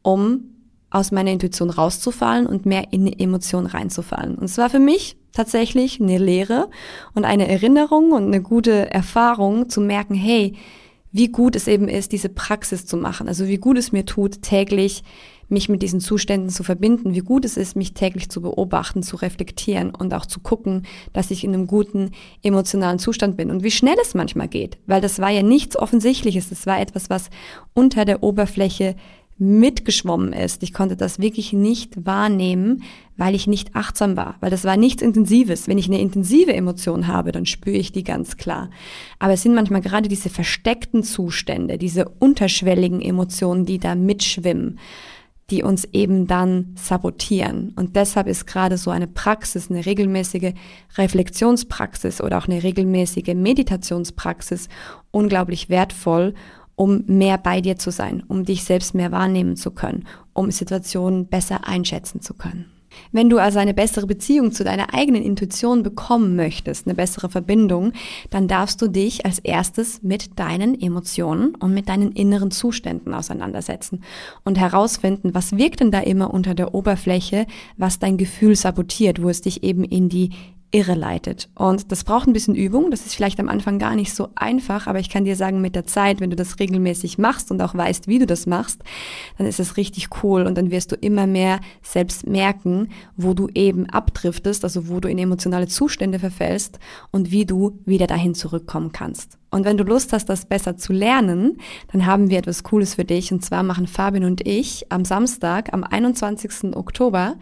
um 0.01 0.45
aus 0.89 1.11
meiner 1.11 1.31
Intuition 1.31 1.69
rauszufallen 1.69 2.47
und 2.47 2.65
mehr 2.65 2.93
in 2.93 3.07
Emotionen 3.07 3.67
reinzufallen. 3.67 4.35
Und 4.35 4.45
es 4.45 4.57
war 4.57 4.69
für 4.69 4.79
mich 4.79 5.17
tatsächlich 5.33 5.99
eine 5.99 6.17
Lehre 6.17 6.69
und 7.13 7.25
eine 7.25 7.49
Erinnerung 7.49 8.11
und 8.11 8.27
eine 8.27 8.41
gute 8.41 8.91
Erfahrung 8.91 9.69
zu 9.69 9.81
merken, 9.81 10.13
hey, 10.13 10.53
wie 11.13 11.29
gut 11.29 11.55
es 11.55 11.67
eben 11.67 11.87
ist, 11.87 12.11
diese 12.11 12.27
Praxis 12.27 12.85
zu 12.85 12.97
machen. 12.97 13.27
Also 13.27 13.47
wie 13.47 13.57
gut 13.57 13.77
es 13.77 13.91
mir 13.91 14.05
tut, 14.05 14.41
täglich 14.41 15.03
mich 15.47 15.69
mit 15.69 15.83
diesen 15.83 15.99
Zuständen 15.99 16.49
zu 16.49 16.63
verbinden, 16.63 17.13
wie 17.13 17.19
gut 17.19 17.45
es 17.45 17.55
ist, 17.55 17.75
mich 17.75 17.93
täglich 17.93 18.29
zu 18.29 18.41
beobachten, 18.41 19.03
zu 19.03 19.17
reflektieren 19.17 19.93
und 19.93 20.13
auch 20.13 20.25
zu 20.25 20.39
gucken, 20.39 20.87
dass 21.13 21.29
ich 21.31 21.43
in 21.43 21.53
einem 21.53 21.67
guten 21.67 22.11
emotionalen 22.41 22.97
Zustand 22.97 23.37
bin 23.37 23.51
und 23.51 23.63
wie 23.63 23.69
schnell 23.69 23.95
es 24.01 24.15
manchmal 24.15 24.47
geht, 24.47 24.79
weil 24.87 25.01
das 25.01 25.19
war 25.19 25.29
ja 25.29 25.43
nichts 25.43 25.77
Offensichtliches, 25.77 26.49
das 26.49 26.65
war 26.65 26.81
etwas, 26.81 27.11
was 27.11 27.29
unter 27.73 28.05
der 28.05 28.23
Oberfläche 28.23 28.95
mitgeschwommen 29.37 30.33
ist. 30.33 30.63
Ich 30.63 30.73
konnte 30.73 30.95
das 30.95 31.19
wirklich 31.19 31.53
nicht 31.53 32.05
wahrnehmen, 32.05 32.83
weil 33.17 33.35
ich 33.35 33.47
nicht 33.47 33.75
achtsam 33.75 34.17
war, 34.17 34.35
weil 34.39 34.49
das 34.49 34.63
war 34.63 34.77
nichts 34.77 35.01
Intensives. 35.01 35.67
Wenn 35.67 35.77
ich 35.77 35.87
eine 35.87 35.99
intensive 35.99 36.53
Emotion 36.53 37.07
habe, 37.07 37.31
dann 37.31 37.45
spüre 37.45 37.77
ich 37.77 37.91
die 37.91 38.03
ganz 38.03 38.37
klar. 38.37 38.69
Aber 39.19 39.33
es 39.33 39.43
sind 39.43 39.55
manchmal 39.55 39.81
gerade 39.81 40.09
diese 40.09 40.29
versteckten 40.29 41.03
Zustände, 41.03 41.77
diese 41.77 42.09
unterschwelligen 42.09 43.01
Emotionen, 43.01 43.65
die 43.65 43.77
da 43.77 43.95
mitschwimmen, 43.95 44.79
die 45.49 45.61
uns 45.61 45.85
eben 45.85 46.25
dann 46.25 46.73
sabotieren. 46.75 47.73
Und 47.75 47.95
deshalb 47.95 48.27
ist 48.27 48.47
gerade 48.47 48.77
so 48.77 48.89
eine 48.89 49.07
Praxis, 49.07 49.69
eine 49.69 49.85
regelmäßige 49.85 50.53
Reflexionspraxis 50.97 52.21
oder 52.21 52.37
auch 52.37 52.47
eine 52.47 52.63
regelmäßige 52.63 53.35
Meditationspraxis 53.35 54.69
unglaublich 55.11 55.69
wertvoll 55.69 56.33
um 56.75 57.03
mehr 57.05 57.37
bei 57.37 57.61
dir 57.61 57.77
zu 57.77 57.91
sein, 57.91 58.23
um 58.27 58.45
dich 58.45 58.63
selbst 58.63 58.95
mehr 58.95 59.11
wahrnehmen 59.11 59.55
zu 59.55 59.71
können, 59.71 60.07
um 60.33 60.49
Situationen 60.51 61.27
besser 61.27 61.67
einschätzen 61.67 62.21
zu 62.21 62.33
können. 62.33 62.72
Wenn 63.11 63.29
du 63.29 63.37
also 63.37 63.59
eine 63.59 63.73
bessere 63.73 64.07
Beziehung 64.07 64.51
zu 64.51 64.63
deiner 64.63 64.93
eigenen 64.93 65.23
Intuition 65.23 65.83
bekommen 65.83 66.35
möchtest, 66.35 66.87
eine 66.87 66.95
bessere 66.95 67.29
Verbindung, 67.29 67.93
dann 68.29 68.47
darfst 68.47 68.81
du 68.81 68.87
dich 68.87 69.25
als 69.25 69.39
erstes 69.39 70.01
mit 70.03 70.39
deinen 70.39 70.79
Emotionen 70.79 71.55
und 71.55 71.73
mit 71.73 71.89
deinen 71.89 72.11
inneren 72.11 72.51
Zuständen 72.51 73.13
auseinandersetzen 73.13 74.03
und 74.43 74.59
herausfinden, 74.59 75.33
was 75.33 75.57
wirkt 75.57 75.79
denn 75.79 75.91
da 75.91 75.99
immer 75.99 76.33
unter 76.33 76.55
der 76.55 76.73
Oberfläche, 76.73 77.45
was 77.77 77.99
dein 77.99 78.17
Gefühl 78.17 78.55
sabotiert, 78.55 79.21
wo 79.21 79.29
es 79.29 79.41
dich 79.41 79.63
eben 79.63 79.83
in 79.83 80.09
die 80.09 80.31
irre 80.73 80.95
leitet. 80.95 81.49
Und 81.55 81.91
das 81.91 82.03
braucht 82.03 82.27
ein 82.27 82.33
bisschen 82.33 82.55
Übung. 82.55 82.89
Das 82.91 83.05
ist 83.05 83.15
vielleicht 83.15 83.39
am 83.39 83.47
Anfang 83.47 83.77
gar 83.77 83.95
nicht 83.95 84.13
so 84.13 84.29
einfach, 84.35 84.87
aber 84.87 84.99
ich 84.99 85.09
kann 85.09 85.23
dir 85.23 85.35
sagen, 85.35 85.61
mit 85.61 85.75
der 85.75 85.85
Zeit, 85.85 86.19
wenn 86.19 86.31
du 86.31 86.35
das 86.35 86.59
regelmäßig 86.59 87.19
machst 87.19 87.51
und 87.51 87.61
auch 87.61 87.75
weißt, 87.75 88.07
wie 88.07 88.19
du 88.19 88.25
das 88.25 88.47
machst, 88.47 88.81
dann 89.37 89.45
ist 89.45 89.59
es 89.59 89.77
richtig 89.77 90.09
cool 90.23 90.47
und 90.47 90.57
dann 90.57 90.71
wirst 90.71 90.91
du 90.91 90.95
immer 90.95 91.27
mehr 91.27 91.59
selbst 91.83 92.27
merken, 92.27 92.89
wo 93.15 93.35
du 93.35 93.47
eben 93.53 93.87
abdriftest, 93.89 94.63
also 94.63 94.89
wo 94.89 94.99
du 94.99 95.07
in 95.07 95.19
emotionale 95.19 95.67
Zustände 95.67 96.17
verfällst 96.17 96.79
und 97.11 97.29
wie 97.29 97.45
du 97.45 97.79
wieder 97.85 98.07
dahin 98.07 98.33
zurückkommen 98.33 98.91
kannst. 98.91 99.37
Und 99.53 99.65
wenn 99.65 99.77
du 99.77 99.83
Lust 99.83 100.13
hast, 100.13 100.25
das 100.29 100.45
besser 100.45 100.77
zu 100.77 100.93
lernen, 100.93 101.59
dann 101.91 102.07
haben 102.07 102.31
wir 102.31 102.39
etwas 102.39 102.63
Cooles 102.63 102.95
für 102.95 103.05
dich. 103.05 103.31
Und 103.31 103.45
zwar 103.45 103.61
machen 103.61 103.85
Fabian 103.85 104.23
und 104.23 104.45
ich 104.47 104.91
am 104.91 105.05
Samstag, 105.05 105.71
am 105.73 105.83
21. 105.83 106.75
Oktober, 106.75 107.35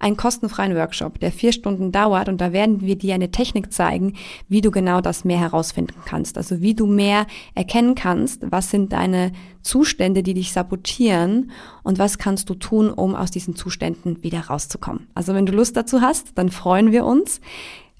einen 0.00 0.16
kostenfreien 0.16 0.74
Workshop, 0.74 1.20
der 1.20 1.30
vier 1.30 1.52
Stunden 1.52 1.92
dauert. 1.92 2.30
Und 2.30 2.40
da 2.40 2.54
werden 2.54 2.80
wir 2.80 2.96
dir 2.96 3.14
eine 3.14 3.30
Technik 3.30 3.70
zeigen, 3.70 4.14
wie 4.48 4.62
du 4.62 4.70
genau 4.70 5.02
das 5.02 5.26
mehr 5.26 5.38
herausfinden 5.38 5.96
kannst. 6.06 6.38
Also 6.38 6.62
wie 6.62 6.74
du 6.74 6.86
mehr 6.86 7.26
erkennen 7.54 7.94
kannst, 7.94 8.50
was 8.50 8.70
sind 8.70 8.94
deine 8.94 9.32
Zustände, 9.60 10.22
die 10.22 10.32
dich 10.32 10.54
sabotieren 10.54 11.50
und 11.82 11.98
was 11.98 12.16
kannst 12.16 12.48
du 12.48 12.54
tun, 12.54 12.88
um 12.90 13.14
aus 13.14 13.30
diesen 13.30 13.56
Zuständen 13.56 14.22
wieder 14.22 14.40
rauszukommen. 14.40 15.06
Also 15.14 15.34
wenn 15.34 15.44
du 15.44 15.52
Lust 15.52 15.76
dazu 15.76 16.00
hast, 16.00 16.28
dann 16.36 16.48
freuen 16.48 16.92
wir 16.92 17.04
uns. 17.04 17.42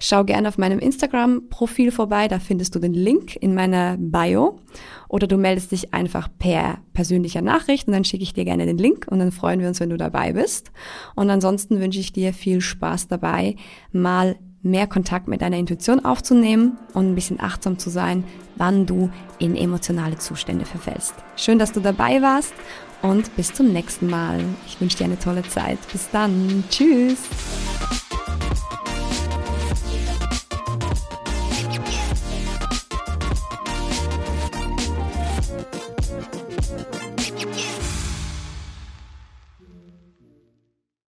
Schau 0.01 0.23
gerne 0.23 0.47
auf 0.47 0.57
meinem 0.57 0.79
Instagram-Profil 0.79 1.91
vorbei, 1.91 2.29
da 2.29 2.39
findest 2.39 2.73
du 2.73 2.79
den 2.79 2.93
Link 2.93 3.35
in 3.35 3.53
meiner 3.53 3.97
Bio. 3.97 4.59
Oder 5.09 5.27
du 5.27 5.37
meldest 5.37 5.71
dich 5.73 5.93
einfach 5.93 6.29
per 6.39 6.77
persönlicher 6.93 7.41
Nachricht 7.41 7.87
und 7.87 7.93
dann 7.93 8.05
schicke 8.05 8.23
ich 8.23 8.33
dir 8.33 8.45
gerne 8.45 8.65
den 8.65 8.77
Link 8.77 9.07
und 9.09 9.19
dann 9.19 9.31
freuen 9.31 9.59
wir 9.59 9.67
uns, 9.67 9.79
wenn 9.81 9.89
du 9.89 9.97
dabei 9.97 10.33
bist. 10.33 10.71
Und 11.15 11.29
ansonsten 11.29 11.81
wünsche 11.81 11.99
ich 11.99 12.13
dir 12.13 12.33
viel 12.33 12.61
Spaß 12.61 13.07
dabei, 13.07 13.55
mal 13.91 14.37
mehr 14.61 14.87
Kontakt 14.87 15.27
mit 15.27 15.41
deiner 15.41 15.57
Intuition 15.57 16.03
aufzunehmen 16.03 16.77
und 16.93 17.11
ein 17.11 17.15
bisschen 17.15 17.39
achtsam 17.39 17.77
zu 17.77 17.89
sein, 17.89 18.23
wann 18.55 18.85
du 18.85 19.09
in 19.37 19.55
emotionale 19.55 20.17
Zustände 20.17 20.65
verfällst. 20.65 21.13
Schön, 21.35 21.59
dass 21.59 21.71
du 21.71 21.79
dabei 21.79 22.21
warst 22.21 22.53
und 23.01 23.35
bis 23.35 23.53
zum 23.53 23.71
nächsten 23.71 24.07
Mal. 24.09 24.39
Ich 24.67 24.79
wünsche 24.79 24.97
dir 24.97 25.05
eine 25.05 25.19
tolle 25.19 25.43
Zeit. 25.43 25.79
Bis 25.91 26.09
dann. 26.09 26.63
Tschüss. 26.69 27.19